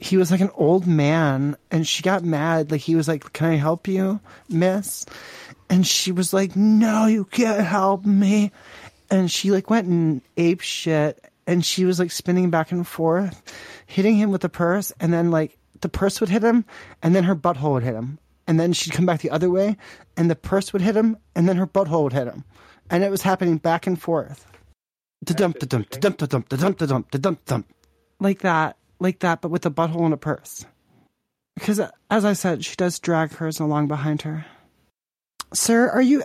he 0.00 0.16
was 0.16 0.30
like 0.30 0.40
an 0.40 0.50
old 0.54 0.86
man 0.86 1.56
and 1.70 1.86
she 1.86 2.02
got 2.02 2.22
mad 2.22 2.70
like 2.70 2.80
he 2.80 2.94
was 2.94 3.08
like 3.08 3.32
can 3.32 3.50
i 3.50 3.56
help 3.56 3.88
you 3.88 4.20
miss 4.48 5.06
and 5.70 5.86
she 5.86 6.12
was 6.12 6.32
like 6.32 6.56
no 6.56 7.06
you 7.06 7.24
can't 7.24 7.64
help 7.64 8.04
me 8.04 8.50
and 9.10 9.30
she 9.30 9.50
like 9.50 9.70
went 9.70 9.86
and 9.86 10.20
ape 10.36 10.60
shit 10.60 11.24
and 11.46 11.64
she 11.64 11.84
was 11.84 11.98
like 11.98 12.10
spinning 12.10 12.50
back 12.50 12.72
and 12.72 12.86
forth 12.86 13.42
hitting 13.86 14.16
him 14.16 14.30
with 14.30 14.42
the 14.42 14.48
purse 14.48 14.92
and 15.00 15.12
then 15.12 15.30
like 15.30 15.57
the 15.80 15.88
purse 15.88 16.20
would 16.20 16.30
hit 16.30 16.42
him 16.42 16.64
and 17.02 17.14
then 17.14 17.24
her 17.24 17.36
butthole 17.36 17.74
would 17.74 17.82
hit 17.82 17.94
him. 17.94 18.18
And 18.46 18.58
then 18.58 18.72
she'd 18.72 18.94
come 18.94 19.06
back 19.06 19.20
the 19.20 19.30
other 19.30 19.50
way 19.50 19.76
and 20.16 20.30
the 20.30 20.36
purse 20.36 20.72
would 20.72 20.82
hit 20.82 20.96
him 20.96 21.16
and 21.34 21.48
then 21.48 21.56
her 21.56 21.66
butthole 21.66 22.04
would 22.04 22.12
hit 22.12 22.26
him. 22.26 22.44
And 22.90 23.04
it 23.04 23.10
was 23.10 23.22
happening 23.22 23.58
back 23.58 23.86
and 23.86 24.00
forth. 24.00 24.46
Da-dump, 25.24 25.58
da-dump, 25.58 25.90
da-dump, 25.90 26.16
da-dump, 26.18 26.48
da-dump, 26.48 26.78
da-dump, 26.78 27.10
da-dump, 27.10 27.44
dump. 27.44 27.66
like 28.20 28.40
that 28.40 28.76
like 29.00 29.18
that 29.20 29.40
but 29.40 29.50
with 29.50 29.66
a 29.66 29.70
butthole 29.70 30.04
and 30.04 30.14
a 30.14 30.16
purse. 30.16 30.64
Because 31.54 31.80
as 32.10 32.24
i 32.24 32.32
said 32.32 32.64
she 32.64 32.76
does 32.76 32.98
drag 32.98 33.32
hers 33.32 33.60
along 33.60 33.88
behind 33.88 34.22
her. 34.22 34.46
Sir 35.52 35.88
are 35.90 36.02
you 36.02 36.22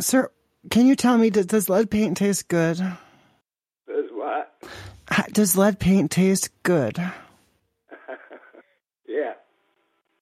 sir 0.00 0.30
can 0.70 0.86
you 0.86 0.96
tell 0.96 1.16
me 1.18 1.30
does, 1.30 1.46
does 1.46 1.68
lead 1.68 1.90
paint 1.90 2.16
taste 2.16 2.48
good? 2.48 2.78
Says 2.78 4.10
what? 4.12 4.52
Does 5.32 5.56
lead 5.56 5.78
paint 5.78 6.10
taste 6.10 6.50
good 6.62 6.98
Yeah. 9.06 9.34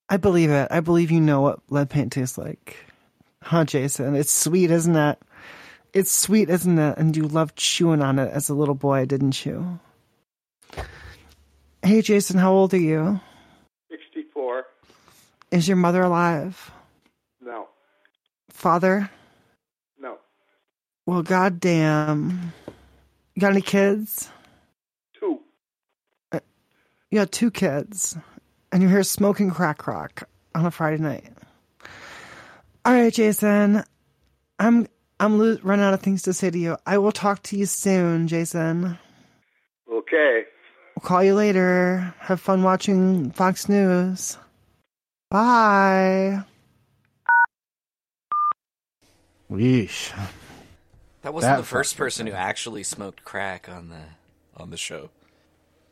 I 0.08 0.16
believe 0.16 0.50
it. 0.50 0.68
I 0.70 0.80
believe 0.80 1.10
you 1.10 1.20
know 1.20 1.40
what 1.40 1.60
lead 1.70 1.90
paint 1.90 2.12
tastes 2.12 2.38
like. 2.38 2.76
Huh 3.42 3.64
jason? 3.64 4.14
It's 4.14 4.32
sweet 4.32 4.70
isn't 4.70 4.96
it? 4.96 5.18
It's 5.92 6.12
sweet 6.12 6.50
isn't 6.50 6.78
it? 6.78 6.98
And 6.98 7.16
you 7.16 7.26
loved 7.26 7.56
chewing 7.56 8.02
on 8.02 8.18
it 8.18 8.30
as 8.30 8.48
a 8.48 8.54
little 8.54 8.74
boy 8.74 9.06
didn't 9.06 9.44
you? 9.44 9.80
Hey 11.82 12.02
jason 12.02 12.38
how 12.38 12.52
old 12.52 12.74
are 12.74 12.78
you? 12.78 13.20
64. 13.90 14.64
is 15.50 15.68
your 15.68 15.76
mother 15.76 16.02
alive? 16.02 16.70
No. 17.40 17.68
father? 18.50 19.10
No. 19.98 20.18
well 21.06 21.22
goddamn. 21.22 22.52
You 23.34 23.40
got 23.40 23.52
any 23.52 23.62
kids? 23.62 24.30
Two. 25.18 25.40
Uh, 26.30 26.40
you 27.10 27.18
got 27.18 27.32
two 27.32 27.50
kids 27.50 28.16
and 28.74 28.82
you're 28.82 28.90
here 28.90 29.02
smoking 29.02 29.50
crack 29.50 29.87
rock 29.87 30.28
on 30.54 30.66
a 30.66 30.70
friday 30.70 31.00
night 31.02 31.24
all 32.84 32.92
right 32.92 33.14
jason 33.14 33.82
i'm 34.58 34.87
i'm 35.20 35.38
lo- 35.38 35.56
running 35.62 35.84
out 35.84 35.94
of 35.94 36.02
things 36.02 36.20
to 36.22 36.34
say 36.34 36.50
to 36.50 36.58
you 36.58 36.76
i 36.84 36.98
will 36.98 37.12
talk 37.12 37.42
to 37.42 37.56
you 37.56 37.64
soon 37.64 38.28
jason 38.28 38.98
Okay. 39.90 40.44
I'll 40.96 41.02
call 41.02 41.22
you 41.24 41.34
later. 41.34 42.14
Have 42.18 42.40
fun 42.40 42.62
watching 42.62 43.30
Fox 43.30 43.68
News. 43.68 44.37
Bye. 45.30 46.42
Weesh. 49.50 50.12
That 51.22 51.32
wasn't 51.32 51.52
That 51.52 51.56
the 51.58 51.66
first 51.66 51.96
person 51.96 52.26
who 52.26 52.32
actually 52.32 52.82
smoked 52.82 53.24
crack 53.24 53.68
on 53.68 53.88
the 53.88 54.02
on 54.56 54.70
the 54.70 54.76
show. 54.76 55.10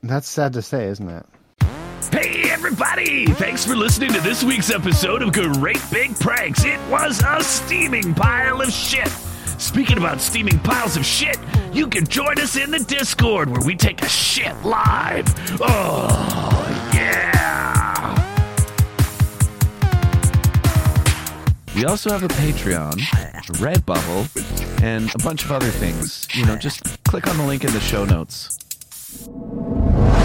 That's 0.02 0.28
sad 0.28 0.52
to 0.54 0.62
say, 0.62 0.86
isn't 0.86 1.08
it? 1.08 1.26
Hey, 2.10 2.50
everybody! 2.50 3.26
Thanks 3.26 3.64
for 3.64 3.76
listening 3.76 4.12
to 4.12 4.20
this 4.20 4.42
week's 4.42 4.70
episode 4.70 5.22
of 5.22 5.32
Great 5.32 5.80
Big 5.90 6.18
Pranks. 6.18 6.64
It 6.64 6.80
was 6.90 7.22
a 7.26 7.42
steaming 7.42 8.14
pile 8.14 8.60
of 8.60 8.70
shit. 8.70 9.08
Speaking 9.58 9.98
about 9.98 10.20
steaming 10.20 10.58
piles 10.60 10.96
of 10.96 11.04
shit, 11.04 11.38
you 11.72 11.86
can 11.86 12.06
join 12.06 12.38
us 12.38 12.56
in 12.56 12.70
the 12.70 12.80
Discord 12.80 13.48
where 13.48 13.64
we 13.64 13.76
take 13.76 14.02
a 14.02 14.08
shit 14.08 14.54
live. 14.64 15.26
Oh, 15.60 16.90
yeah! 16.94 17.22
We 21.76 21.84
also 21.84 22.10
have 22.10 22.22
a 22.22 22.28
Patreon, 22.28 22.94
Redbubble, 23.58 24.82
and 24.82 25.08
a 25.14 25.18
bunch 25.18 25.44
of 25.44 25.52
other 25.52 25.70
things. 25.70 26.26
You 26.34 26.46
know, 26.46 26.56
just 26.56 27.02
click 27.04 27.26
on 27.28 27.38
the 27.38 27.44
link 27.44 27.64
in 27.64 27.72
the 27.72 27.80
show 27.80 28.04
notes. 28.04 28.58